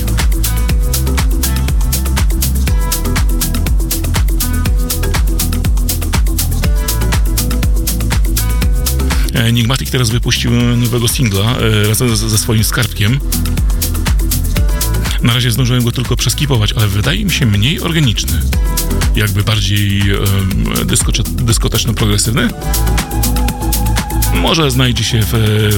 [9.37, 13.19] Enigmatic teraz wypuścił nowego singla e, razem ze swoim skarbkiem.
[15.23, 18.41] Na razie zdążyłem go tylko przeskipować, ale wydaje mi się mniej organiczny.
[19.15, 20.01] Jakby bardziej
[20.85, 22.49] dysko, dyskoteczno-progresywny.
[24.33, 25.33] Może znajdzie się w,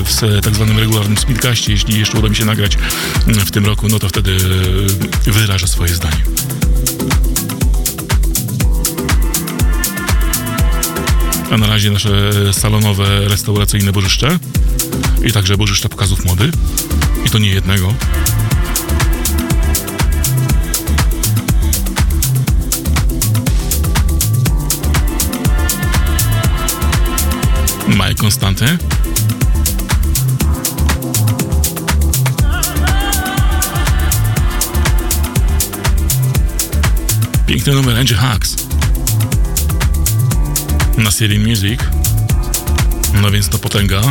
[0.05, 2.77] w tak zwanym regularnym speedcaście, jeśli jeszcze uda mi się nagrać
[3.27, 4.37] w tym roku, no to wtedy
[5.25, 6.28] wyrażę swoje zdanie.
[11.51, 14.39] a na razie nasze e, salonowe, restauracyjne bożyszcze
[15.23, 16.51] i także bożyszcze pokazów mody
[17.25, 17.93] i to nie jednego.
[27.87, 28.77] Maj Konstanty.
[37.47, 38.58] Piękny numer Angie Hacks
[41.03, 41.79] na serii Music.
[43.21, 44.01] No więc to potęga.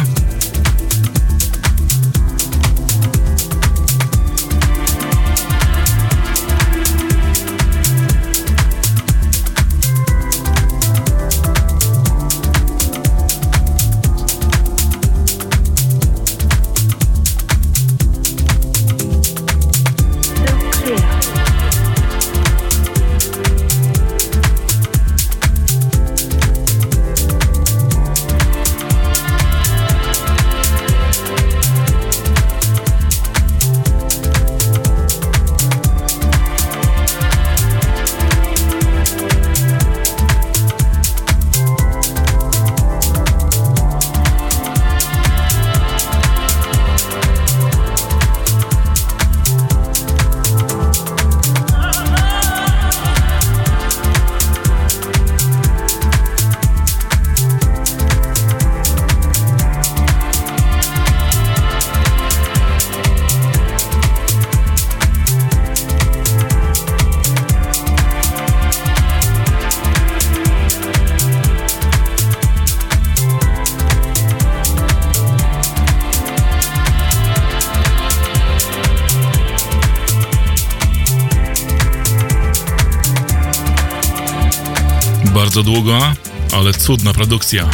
[85.58, 86.14] Bardzo długa,
[86.52, 87.70] ale cudna produkcja.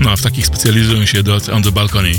[0.00, 2.12] No a w takich specjalizują się Dot on the Balcony.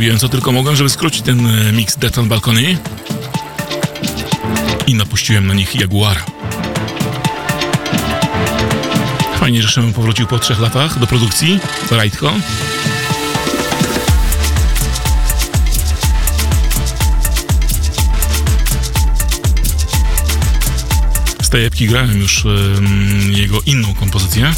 [0.00, 2.78] Robiłem co tylko mogłem, żeby skrócić ten e, mix Deton Balcony
[4.86, 6.24] i napuściłem na nich Jaguara.
[9.40, 11.60] Fajnie, że Szymon powrócił po trzech latach do produkcji,
[11.90, 12.32] Rajtko.
[21.42, 22.44] Z tej epki grałem już
[23.30, 24.52] jego inną kompozycję.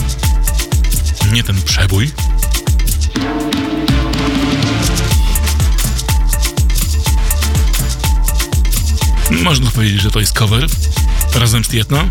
[1.32, 2.10] Nie ten przebój.
[9.42, 10.66] Można powiedzieć, że to jest cover
[11.34, 12.08] razem z Tietno.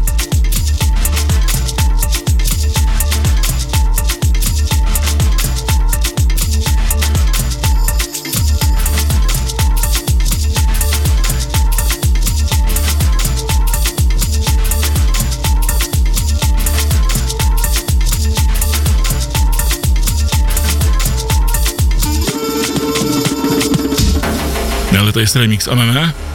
[25.13, 26.30] to jest remix AME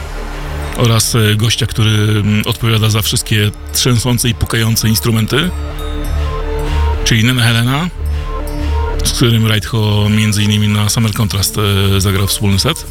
[0.77, 5.49] oraz e, gościa, który mm, odpowiada za wszystkie trzęsące i pukające instrumenty,
[7.03, 7.89] czyli Nena Helena,
[9.03, 12.85] z którym Rightho między innymi na Summer Contrast e, zagrał wspólny set.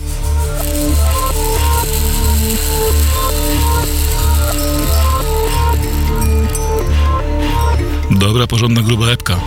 [8.11, 9.41] Dobra, porządna, gruba epka.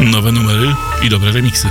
[0.00, 1.68] Nowe numery i dobre remiksy.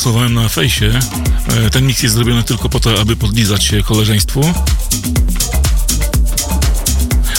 [0.00, 0.98] Anonsowałem na fejsie,
[1.48, 4.40] e, ten mix jest zrobiony tylko po to, aby podlizać się koleżeństwu.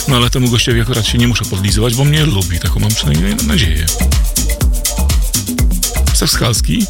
[0.08, 3.36] No ale temu gościowi akurat się nie muszę podlizywać, bo mnie lubi, taką mam przynajmniej
[3.46, 3.86] nadzieję.
[6.14, 6.86] Sewskalski.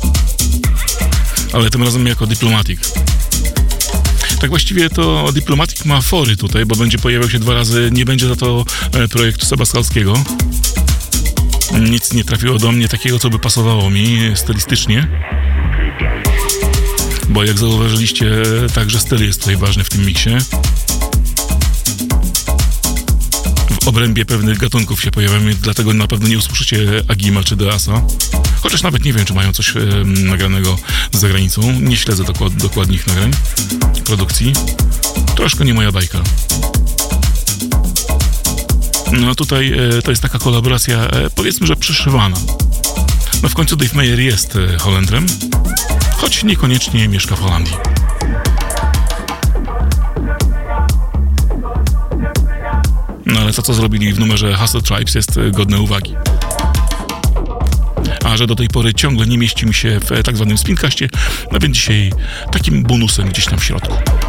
[1.53, 2.93] ale tym razem jako Diplomatic.
[4.40, 8.28] Tak właściwie to Diplomatic ma fory tutaj, bo będzie pojawiał się dwa razy, nie będzie
[8.28, 10.15] za to e, projektu Sebaskalskiego.
[11.90, 15.09] Nic nie trafiło do mnie takiego, co by pasowało mi stylistycznie.
[17.32, 18.30] Bo jak zauważyliście,
[18.74, 20.30] także styl jest tutaj ważny w tym miksie.
[23.82, 28.02] W obrębie pewnych gatunków się pojawiamy, dlatego na pewno nie usłyszycie Agima czy Deasa.
[28.60, 29.72] Chociaż nawet nie wiem, czy mają coś
[30.04, 30.78] nagranego
[31.12, 31.72] z zagranicą.
[31.80, 33.30] Nie śledzę dokład, dokładnie ich nagrań,
[34.04, 34.52] produkcji.
[35.36, 36.22] Troszkę nie moja bajka.
[39.12, 42.36] No tutaj e, to jest taka kolaboracja, e, powiedzmy, że przyszywana.
[43.42, 45.26] No w końcu Dave Meyer jest e, Holendrem,
[46.23, 47.77] choć niekoniecznie mieszka w Holandii.
[53.27, 56.16] No ale to, co zrobili w numerze Hustle Tribes jest e, godne uwagi.
[58.24, 61.09] A że do tej pory ciągle nie mieści mi się w e, tak zwanym spinkaście,
[61.53, 62.12] no więc dzisiaj
[62.53, 64.22] takim bonusem gdzieś tam w środku.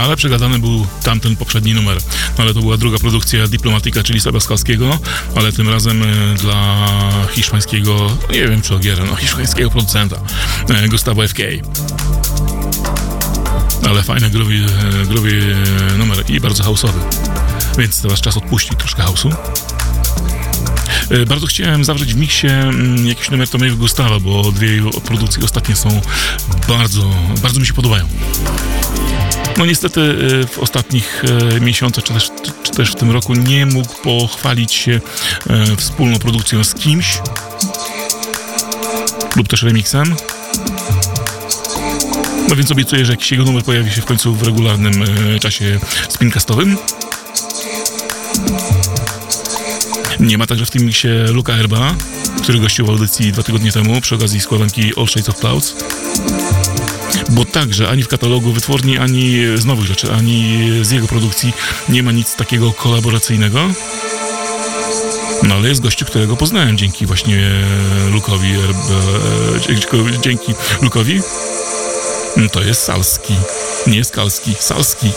[0.00, 1.98] Ale przegadany był tamten poprzedni numer.
[2.38, 4.98] No, ale to była druga produkcja Diplomatika, czyli Sebaskowskiego,
[5.34, 6.88] ale tym razem e, dla
[7.32, 10.16] hiszpańskiego, nie wiem czy Ogiera, no hiszpańskiego producenta,
[10.68, 11.38] e, Gustavo FK.
[13.88, 14.54] Ale fajny, growy,
[15.02, 15.56] e, growy
[15.98, 17.00] numer i bardzo hausowy.
[17.78, 19.30] Więc teraz czas odpuścić troszkę hausu.
[21.26, 24.68] Bardzo chciałem zawrzeć w miksie mm, jakiś numer Tomego Gustawa, bo dwie
[25.04, 26.00] produkcje ostatnie są
[26.68, 27.10] bardzo,
[27.42, 28.08] bardzo mi się podobają.
[29.58, 31.22] No niestety e, w ostatnich
[31.54, 32.30] e, miesiącach, czy też,
[32.62, 35.00] czy też w tym roku nie mógł pochwalić się
[35.50, 37.18] e, wspólną produkcją z kimś
[39.36, 40.16] lub też remixem.
[42.48, 45.04] No więc obiecuję, że jakiś jego numer pojawi się w końcu w regularnym
[45.40, 46.76] czasie spincastowym.
[50.20, 51.94] Nie ma także w tym miksie Luka Erba,
[52.42, 55.74] który gościł w audycji dwa tygodnie temu przy okazji składanki All Shades of Clouds.
[57.28, 61.52] Bo także ani w katalogu wytwórni, ani z nowych rzeczy, ani z jego produkcji
[61.88, 63.60] nie ma nic takiego kolaboracyjnego.
[65.42, 67.50] No ale jest gościu, którego poznałem dzięki właśnie
[68.12, 71.20] Lukowi, e, dzięki- dzięki Lukowi.
[72.52, 73.34] To jest Salski,
[73.86, 75.10] nie Skalski, Salski.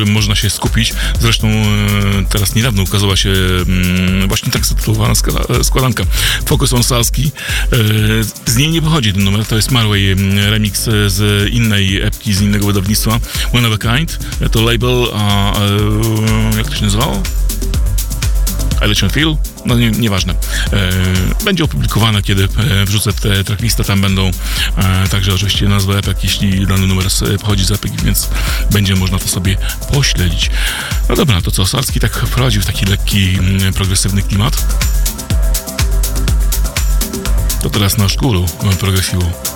[0.00, 0.92] Którym można się skupić.
[1.20, 1.64] Zresztą e,
[2.28, 6.04] teraz niedawno ukazała się mm, właśnie tak zatytułowana skala- składanka
[6.46, 7.32] Focus on Salski.
[7.72, 7.76] E,
[8.52, 12.34] Z niej nie pochodzi ten numer, to jest Marway mm, remix e, z innej epki,
[12.34, 13.20] z innego wydawnictwa,
[13.52, 14.18] One of a Kind.
[14.40, 17.22] E, To label, a e, jak to się nazywało?
[18.84, 19.36] I Let You Feel?
[19.66, 20.34] No nie, nieważne.
[20.72, 24.30] E, będzie opublikowane, kiedy e, wrzucę tę tracklistę, tam będą
[24.76, 27.06] e, także oczywiście nazwy epek, jeśli dany numer
[27.40, 28.28] pochodzi z epek, więc
[28.70, 29.56] będzie można to sobie
[29.92, 30.50] pośledzić.
[31.08, 34.66] No dobra, to co, Salski tak wprowadził taki lekki, mm, progresywny klimat.
[37.62, 38.46] To teraz nasz guru
[38.80, 39.49] progresivu.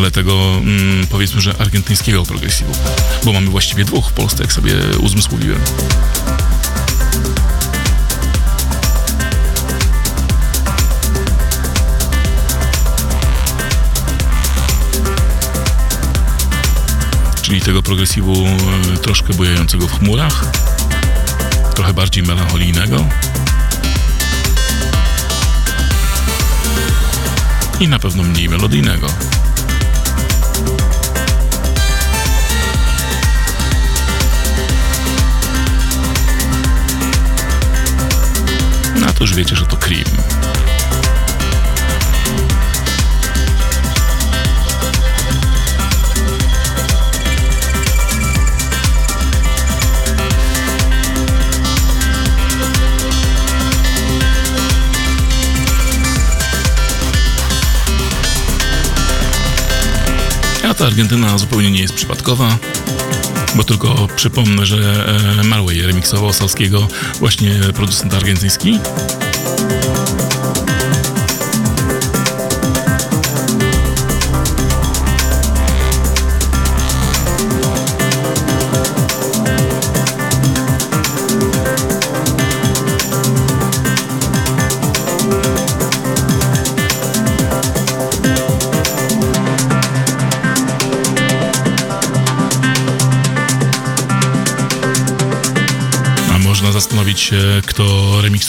[0.00, 2.72] Ale tego mm, powiedzmy, że argentyńskiego progresivu,
[3.24, 5.60] bo mamy właściwie dwóch w Polsce, jak sobie uzmysłowiłem.
[17.42, 20.44] Czyli tego progresivu e, troszkę bujającego w chmurach,
[21.74, 23.04] trochę bardziej melancholijnego
[27.80, 29.06] i na pewno mniej melodyjnego.
[39.20, 40.04] To już wiecie, że to Cream.
[60.70, 62.58] A ta Argentyna zupełnie nie jest przypadkowa,
[63.54, 65.06] bo tylko przypomnę, że
[65.40, 66.88] e, Marway remiksował Salskiego
[67.20, 68.78] właśnie producent argentyński.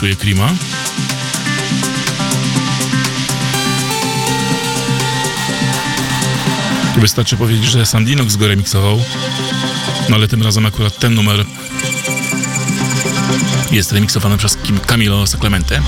[0.01, 0.49] Kto remiksuje Krima.
[6.97, 8.05] Wystarczy powiedzieć, że Sam
[8.37, 9.01] go remiksował,
[10.09, 11.45] no ale tym razem akurat ten numer
[13.71, 15.81] jest remiksowany przez Kim- Camilo Saclemente.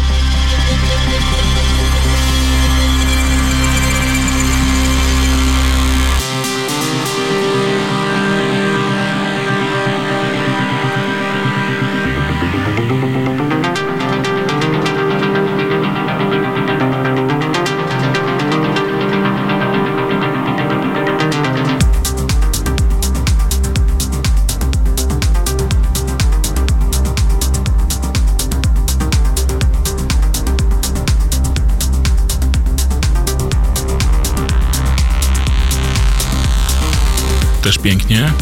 [37.83, 38.33] Pięknie,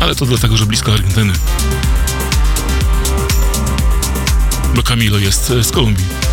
[0.00, 1.32] ale to dlatego, że blisko Argentyny.
[4.74, 6.23] Bo Camilo jest z Kolumbii.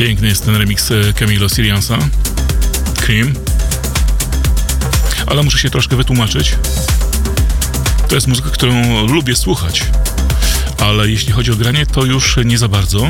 [0.00, 1.98] Piękny jest ten remix e, Camilo Siriansa.
[3.00, 3.34] Cream.
[5.26, 6.56] Ale muszę się troszkę wytłumaczyć.
[8.08, 9.84] To jest muzyka, którą lubię słuchać,
[10.78, 13.08] ale jeśli chodzi o granie, to już nie za bardzo.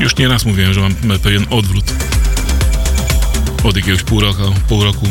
[0.00, 1.84] Już nie raz mówiłem, że mam pewien odwrót
[3.64, 5.06] od jakiegoś pół roku, pół roku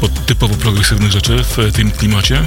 [0.00, 2.42] od typowo progresywnych rzeczy w tym klimacie.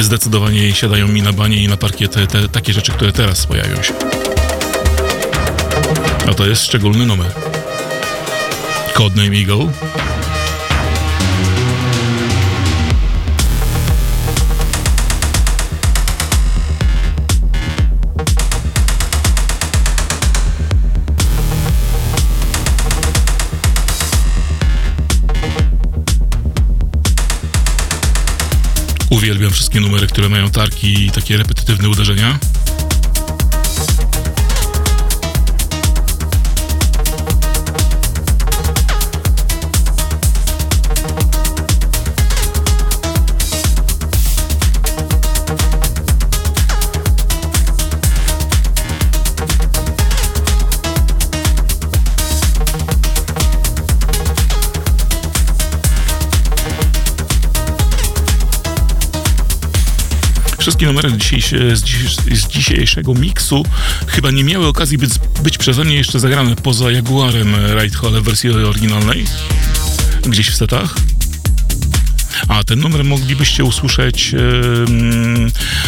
[0.00, 3.82] Zdecydowanie siadają mi na banie i na parkiet te, te takie rzeczy, które teraz pojawią
[3.82, 3.94] się.
[6.30, 7.32] A to jest szczególny numer.
[8.94, 9.68] Codename Eagle.
[29.52, 32.38] Wszystkie numery, które mają tarki i takie repetytywne uderzenia.
[60.60, 61.10] Wszystkie numery
[61.74, 63.64] z, dzisiejszego miksu
[64.06, 65.10] chyba nie miały okazji być,
[65.42, 69.24] być przeze mnie jeszcze zagrane poza Jaguarem Ride ale w wersji oryginalnej,
[70.22, 70.94] gdzieś w setach.
[72.48, 74.34] A ten numer moglibyście usłyszeć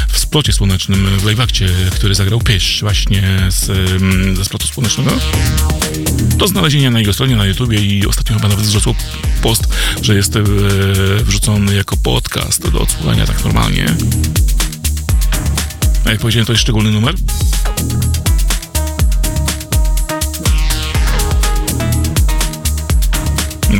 [0.08, 3.66] w splocie słonecznym w live'akcie, który zagrał Pysz właśnie z,
[4.36, 5.10] ze splotu słonecznego.
[6.36, 8.94] Do znalezienia na jego stronie na YouTubie i ostatnio chyba nawet zrzucił
[9.42, 9.68] post,
[10.02, 10.44] że jest yy,
[11.24, 13.94] wrzucony jako podcast do odsłuchania tak normalnie.
[16.06, 17.14] Jak powiedziałem, to jest szczególny numer.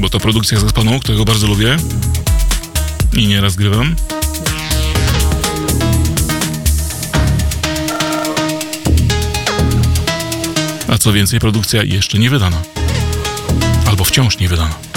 [0.01, 1.77] Bo to produkcja z Gaspaną, którego bardzo lubię
[3.13, 3.97] i nieraz grywam.
[10.89, 12.63] A co więcej, produkcja jeszcze nie wydana.
[13.87, 14.92] Albo wciąż nie wydana.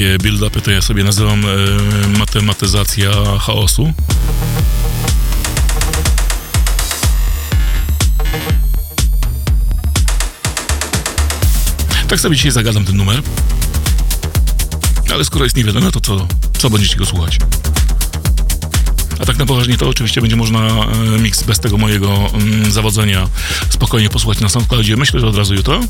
[0.00, 3.10] Takie build-upy to ja sobie nazywam e, matematyzacja
[3.40, 3.92] chaosu.
[12.08, 13.22] Tak sobie dzisiaj zagadam ten numer.
[15.12, 16.26] Ale skoro jest niewiadome, to co,
[16.58, 17.38] co będziecie go słuchać?
[19.18, 23.28] A tak na poważnie to oczywiście będzie można e, mix bez tego mojego mm, zawodzenia
[23.70, 24.96] spokojnie posłuchać na SoundCloudzie.
[24.96, 25.80] Myślę, że od razu jutro.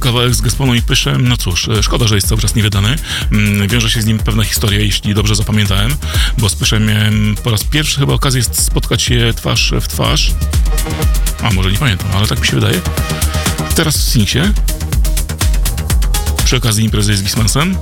[0.00, 2.96] Kawałek z Gasponą i Pyszem, no cóż, e, szkoda, że jest cały czas niewydany.
[3.32, 5.94] Mm, Wiąże się z nim pewna historia, jeśli dobrze zapamiętałem,
[6.38, 10.30] bo z Pyszem miałem po raz pierwszy chyba okazję spotkać się twarz w twarz.
[11.42, 12.80] A może nie pamiętam, ale tak mi się wydaje.
[13.74, 14.40] Teraz w Singsie.
[16.44, 17.76] Przy okazji imprezy z Gismansem.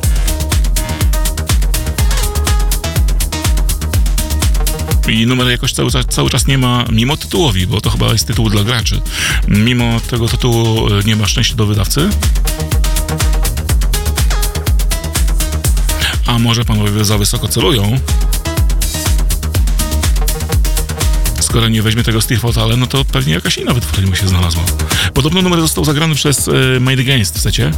[5.08, 8.50] I numer jakoś cały, cały czas nie ma, mimo tytułowi, bo to chyba jest tytuł
[8.50, 9.00] dla graczy.
[9.48, 12.08] Mimo tego tytułu e, nie ma szczęścia do wydawcy.
[16.26, 18.00] A może panowie za wysoko celują?
[21.40, 24.62] Skoro nie weźmie tego Steve Otale, no to pewnie jakaś inna wytwórnia mu się znalazła.
[25.14, 27.70] Podobno numer został zagrany przez e, Made Against, chcecie?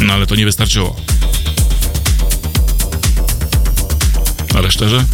[0.00, 0.96] No ale to nie wystarczyło.
[4.54, 5.04] Ale szczerze,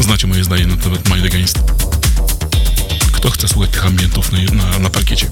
[0.00, 1.58] znacie moje zdanie na temat Mind Against.
[3.12, 5.26] Kto chce słuchać tych ambientów na, na, na parkiecie?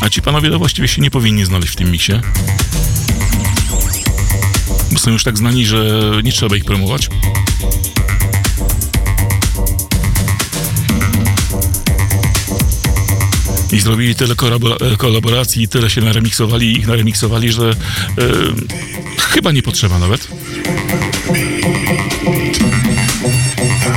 [0.00, 2.12] A ci panowie to właściwie się nie powinni znaleźć w tym miksie.
[4.92, 7.08] Bo są już tak znani, że nie trzeba ich promować.
[13.72, 17.74] I zrobili tyle korabora- kolaboracji, tyle się naremiksowali, ich naremiksowali, że e,
[19.18, 20.28] chyba nie potrzeba nawet.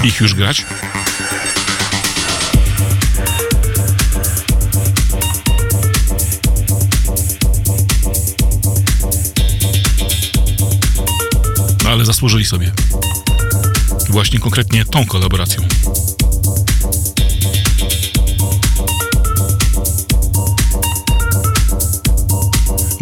[0.04, 0.66] ich już grać?
[12.14, 12.72] Zasłużyli sobie.
[14.10, 15.62] Właśnie konkretnie tą kolaboracją.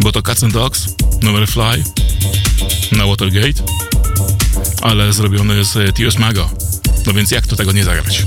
[0.00, 0.86] Bo to Cats and Dogs,
[1.22, 1.84] numer Fly
[2.92, 3.62] na Watergate,
[4.82, 6.50] ale zrobiony z Tios Mago.
[7.06, 8.26] No więc jak to tego nie zagrać?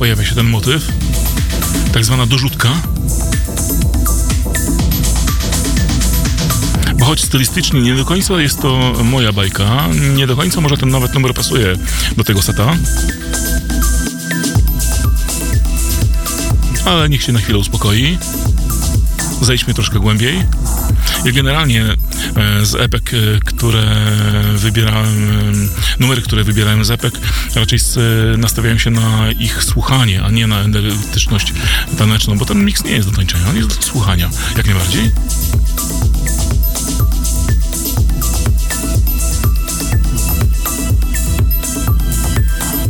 [0.00, 0.92] Pojawia się ten motyw.
[1.92, 2.68] Tak zwana dorzutka.
[6.98, 10.88] Bo choć stylistycznie nie do końca jest to moja bajka, nie do końca może ten
[10.88, 11.76] nawet numer pasuje
[12.16, 12.76] do tego seta.
[16.84, 18.18] Ale niech się na chwilę uspokoi.
[19.42, 20.46] Zejdźmy troszkę głębiej.
[21.24, 23.82] Ja generalnie e, z epek, e, które
[24.54, 27.14] wybierałem, e, numery, które wybierałem z epek,
[27.54, 27.78] raczej
[28.38, 31.52] nastawiałem się na ich słuchanie, a nie na energetyczność
[31.98, 35.10] taneczną, bo ten miks nie jest do tańczenia, on jest do słuchania, jak najbardziej.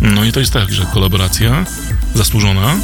[0.01, 1.65] No i to jest tak, że kolaboracja
[2.15, 2.77] zasłużona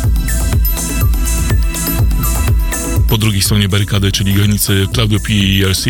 [3.09, 5.85] po drugiej stronie barykady, czyli granicy Claudio P i ERC.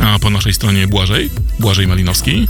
[0.00, 2.48] A po naszej stronie Błażej, Błażej Malinowski.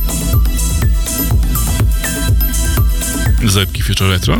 [3.44, 4.38] Zepki Future Retro.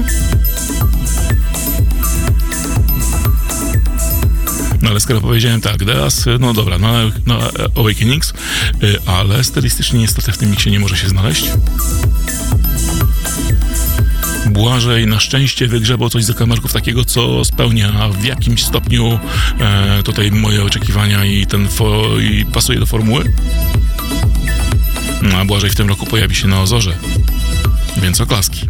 [4.82, 6.92] No ale skoro powiedziałem tak, teraz, no dobra, no,
[7.26, 7.38] no
[7.76, 8.32] Awakenings,
[8.82, 11.44] y, ale stylistycznie niestety w tym miksie nie może się znaleźć.
[14.52, 19.18] Błażej na szczęście wygrzebał coś z zakamarków takiego, co spełnia w jakimś stopniu
[19.60, 23.32] e, tutaj moje oczekiwania i ten fo, i pasuje do formuły.
[25.22, 26.96] No, a Błażej w tym roku pojawi się na Ozorze,
[27.96, 28.60] więc oklaski.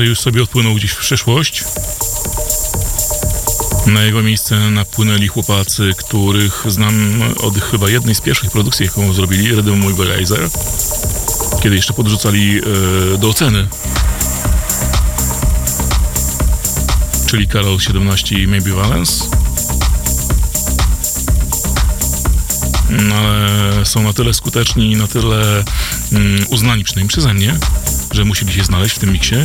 [0.00, 1.64] Błażej już sobie odpłynął gdzieś w przyszłość.
[3.86, 9.54] Na jego miejsce napłynęli chłopacy, których znam od chyba jednej z pierwszych produkcji, jaką zrobili,
[9.54, 10.48] Rhythm Mobilizer,
[11.62, 12.58] kiedy jeszcze podrzucali
[13.14, 13.68] e, do oceny.
[17.26, 19.24] Czyli Karol 17 i Maybe Valence.
[22.90, 25.64] No, ale są na tyle skuteczni i na tyle
[26.12, 27.56] mm, uznani przynajmniej przeze mnie,
[28.10, 29.36] że musieli się znaleźć w tym miksie.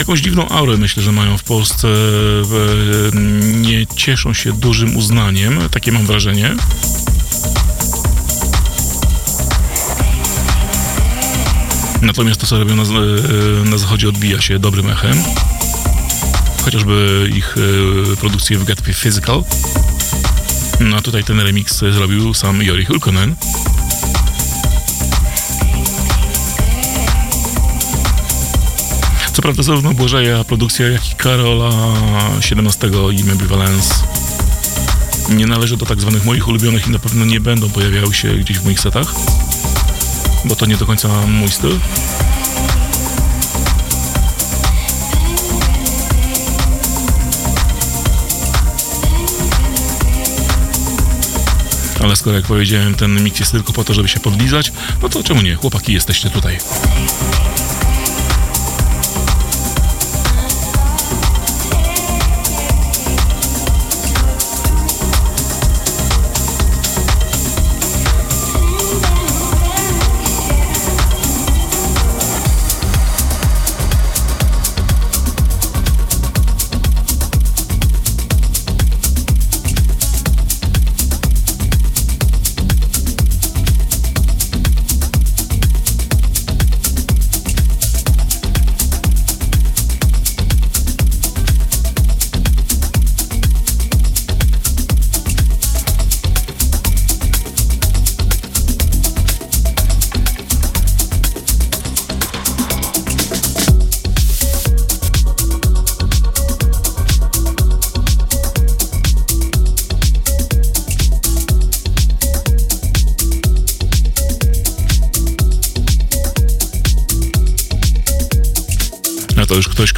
[0.00, 1.88] Jakąś dziwną aurę myślę, że mają w Polsce.
[1.88, 3.20] e,
[3.60, 6.56] Nie cieszą się dużym uznaniem, takie mam wrażenie.
[12.02, 15.16] Natomiast to, co robią na, e, na zachodzie, odbija się dobrym echem.
[16.64, 17.56] Chociażby ich
[18.12, 19.44] e, produkcje w Get Physical.
[20.80, 23.36] No a tutaj ten remix zrobił sam Jori Hulkonen.
[29.40, 31.70] Co prawda zarówno Błażeja produkcja, jak i Karola
[32.40, 33.94] 17 i Maybe Valence
[35.28, 38.58] nie należy do tak zwanych moich ulubionych i na pewno nie będą pojawiały się gdzieś
[38.58, 39.14] w moich setach,
[40.44, 41.78] bo to nie do końca mój styl.
[52.00, 54.72] Ale skoro, jak powiedziałem, ten mix jest tylko po to, żeby się podlizać,
[55.02, 55.54] no to czemu nie?
[55.54, 56.58] Chłopaki, jesteście tutaj.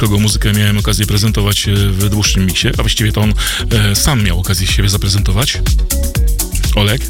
[0.03, 3.33] Kogo muzykę miałem okazję prezentować e, w dłuższym miksie, a właściwie to on
[3.71, 5.61] e, sam miał okazję siebie zaprezentować.
[6.75, 7.01] Olek.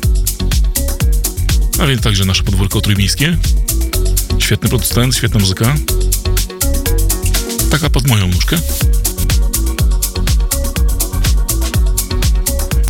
[1.79, 3.37] A więc także nasze podwórko trójmiejskie.
[4.39, 5.75] Świetny producent, świetna muzyka.
[7.71, 8.57] Taka pod moją nóżkę.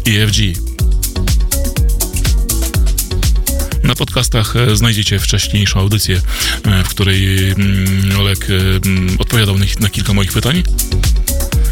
[0.08, 0.38] EFG.
[3.84, 6.22] Na podcastach e, znajdziecie wcześniejszą audycję,
[6.66, 8.54] e, w której mm, Olek e,
[8.90, 10.64] mm, odpowiadał na, kilka moich pytań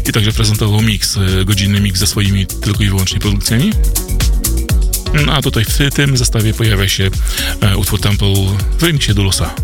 [0.08, 3.72] i także prezentował mix, godzinny mix ze swoimi tylko i wyłącznie produkcjami.
[5.26, 7.10] No a tutaj w ty- tym zestawie pojawia się
[7.76, 8.34] utwór Temple
[8.78, 9.54] w remixie Dulusa.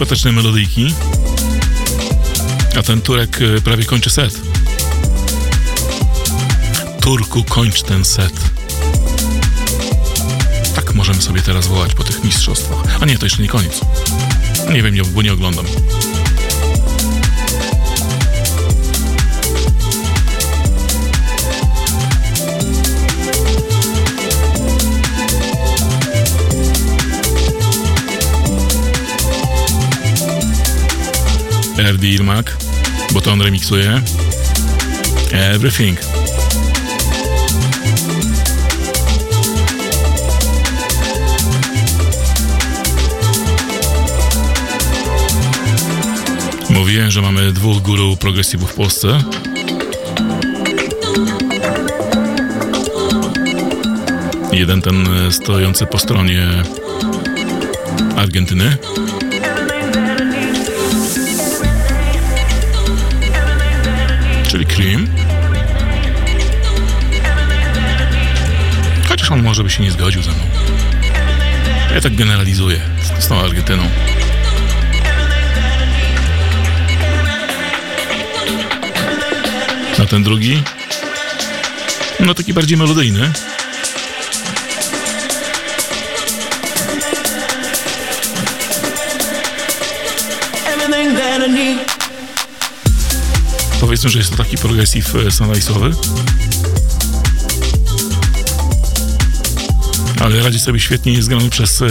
[0.00, 0.94] Sympatyczne melodyjki.
[2.78, 4.40] A ten Turek e, prawie kończy set.
[7.00, 8.32] Turku, kończ ten set.
[10.74, 12.98] Tak możemy sobie teraz wołać po tych mistrzostwach.
[13.00, 13.80] A nie, to jeszcze nie koniec.
[14.72, 15.64] Nie wiem, bo nie oglądam.
[31.82, 32.56] RD Irmak,
[33.12, 34.02] bo to on remiksuje.
[35.32, 35.98] Everything.
[46.70, 49.18] Mówiłem, że mamy dwóch guru progresywu w Polsce.
[54.52, 56.48] Jeden ten stojący po stronie
[58.16, 58.76] Argentyny.
[69.60, 70.44] Może by się nie zgodził ze mną.
[71.94, 72.80] Ja tak generalizuję
[73.18, 73.82] z tą Argentyną.
[80.02, 80.62] A ten drugi?
[82.20, 83.32] No taki bardziej melodyjny.
[93.80, 95.94] Powiedzmy, że jest to taki progressive sunrise'owy.
[100.30, 101.86] Ale radzi sobie świetnie jest grany przez e,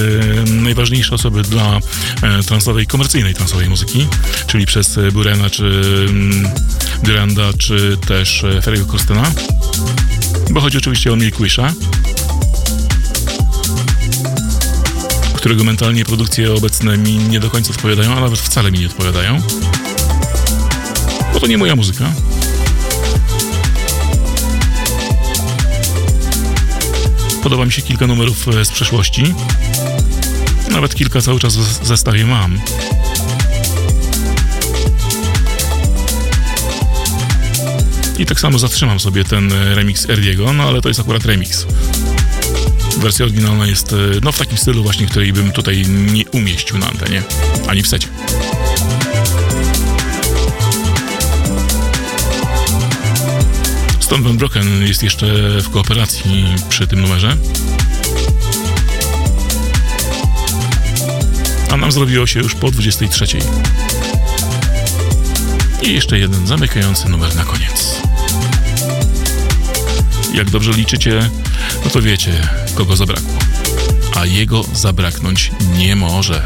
[0.45, 1.79] najważniejsze osoby dla
[2.21, 4.07] e, transowej, komercyjnej transowej muzyki,
[4.47, 5.65] czyli przez e, Burena, czy
[6.09, 6.49] mm,
[7.03, 9.31] Duranda, czy też Ferry'ego Corstena.
[10.49, 11.73] Bo chodzi oczywiście o Milkwisha,
[15.33, 19.41] którego mentalnie produkcje obecne mi nie do końca odpowiadają, a nawet wcale mi nie odpowiadają.
[21.33, 22.11] Bo to nie moja muzyka.
[27.43, 29.33] Podoba mi się kilka numerów e, z przeszłości.
[30.71, 32.59] Nawet kilka cały czas w zestawie mam.
[38.17, 41.65] I tak samo zatrzymam sobie ten e, remix Erdiego, no ale to jest akurat remix.
[42.97, 46.87] Wersja oryginalna jest e, no, w takim stylu właśnie, której bym tutaj nie umieścił na
[46.87, 47.23] antenie,
[47.67, 48.07] ani w secie.
[54.09, 55.25] Stone Van Broken jest jeszcze
[55.61, 57.37] w kooperacji przy tym numerze.
[61.71, 63.25] A nam zrobiło się już po 23.
[65.81, 68.01] I jeszcze jeden zamykający numer na koniec.
[70.33, 71.29] Jak dobrze liczycie,
[71.85, 73.33] no to wiecie, kogo zabrakło.
[74.15, 76.45] A jego zabraknąć nie może.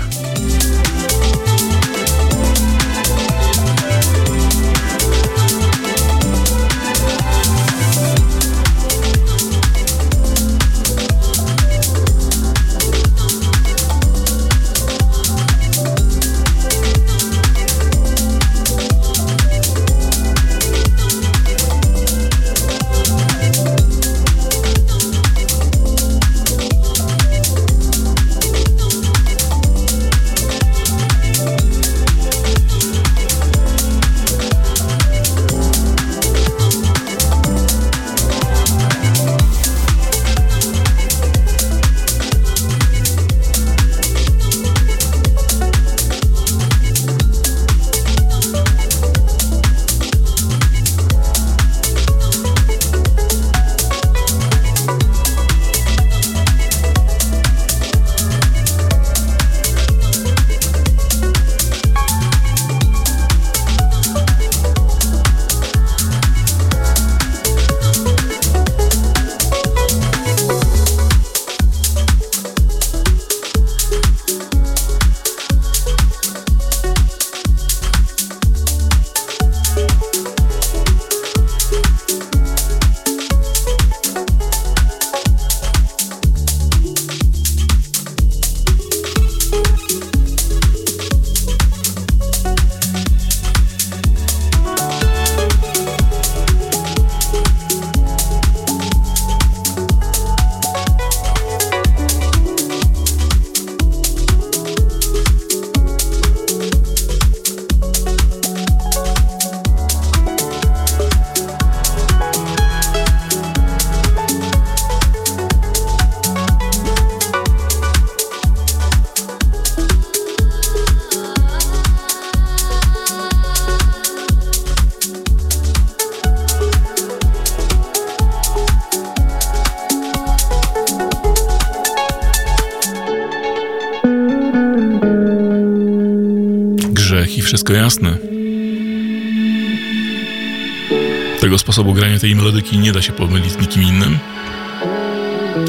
[141.73, 144.19] Sposobu grania tej melodyki nie da się pomylić nikim innym.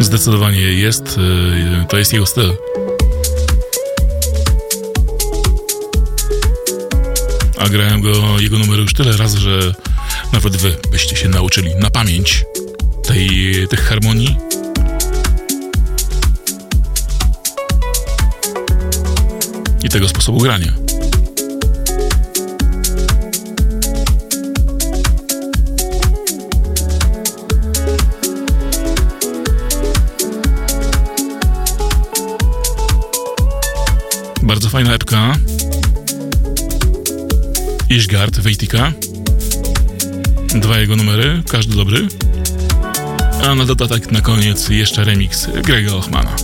[0.01, 2.53] Zdecydowanie jest, yy, to jest jego styl.
[7.59, 9.75] A grałem go, jego numery już tyle razy, że
[10.33, 12.45] nawet wy byście się nauczyli na pamięć
[13.03, 13.29] tej,
[13.71, 14.37] tych harmonii.
[19.85, 20.84] I tego sposobu grania.
[34.75, 35.35] Fajna epka.
[37.89, 38.93] Ishgard Wejtika.
[40.55, 42.09] Dwa jego numery, każdy dobry.
[43.47, 46.37] A na dodatek na koniec jeszcze remix Grega Ochmana.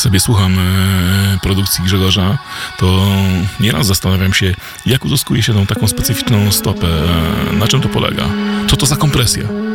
[0.00, 2.38] Jak sobie słucham e, produkcji Grzegorza,
[2.78, 3.06] to
[3.60, 4.54] nieraz zastanawiam się,
[4.86, 6.86] jak uzyskuje się tą taką specyficzną stopę,
[7.50, 8.24] e, na czym to polega,
[8.68, 9.69] co to za kompresja.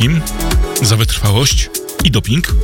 [0.00, 0.20] Wszystkim
[0.82, 1.70] za wytrwałość
[2.04, 2.54] i doping.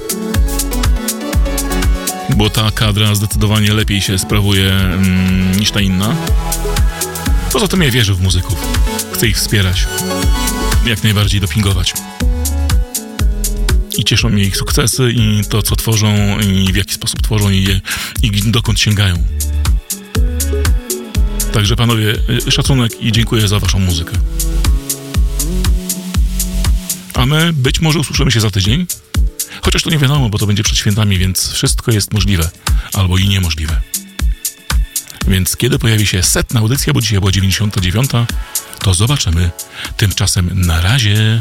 [2.37, 6.17] Bo ta kadra zdecydowanie lepiej się sprawuje mm, niż ta inna.
[7.53, 8.59] Poza tym ja wierzę w muzyków.
[9.13, 9.87] Chcę ich wspierać.
[10.87, 11.95] Jak najbardziej dopingować.
[13.99, 17.81] I cieszą mnie ich sukcesy i to, co tworzą i w jaki sposób tworzą i,
[18.23, 19.25] i dokąd sięgają.
[21.53, 22.15] Także panowie,
[22.47, 24.13] y, szacunek i dziękuję za waszą muzykę.
[27.53, 28.87] Być może usłyszymy się za tydzień.
[29.63, 32.51] Chociaż to nie wiadomo, bo to będzie przed świętami, więc wszystko jest możliwe.
[32.93, 33.81] Albo i niemożliwe.
[35.29, 38.11] Więc kiedy pojawi się setna audycja, bo dzisiaj była 99,
[38.79, 39.51] to zobaczymy.
[39.97, 41.41] Tymczasem na razie.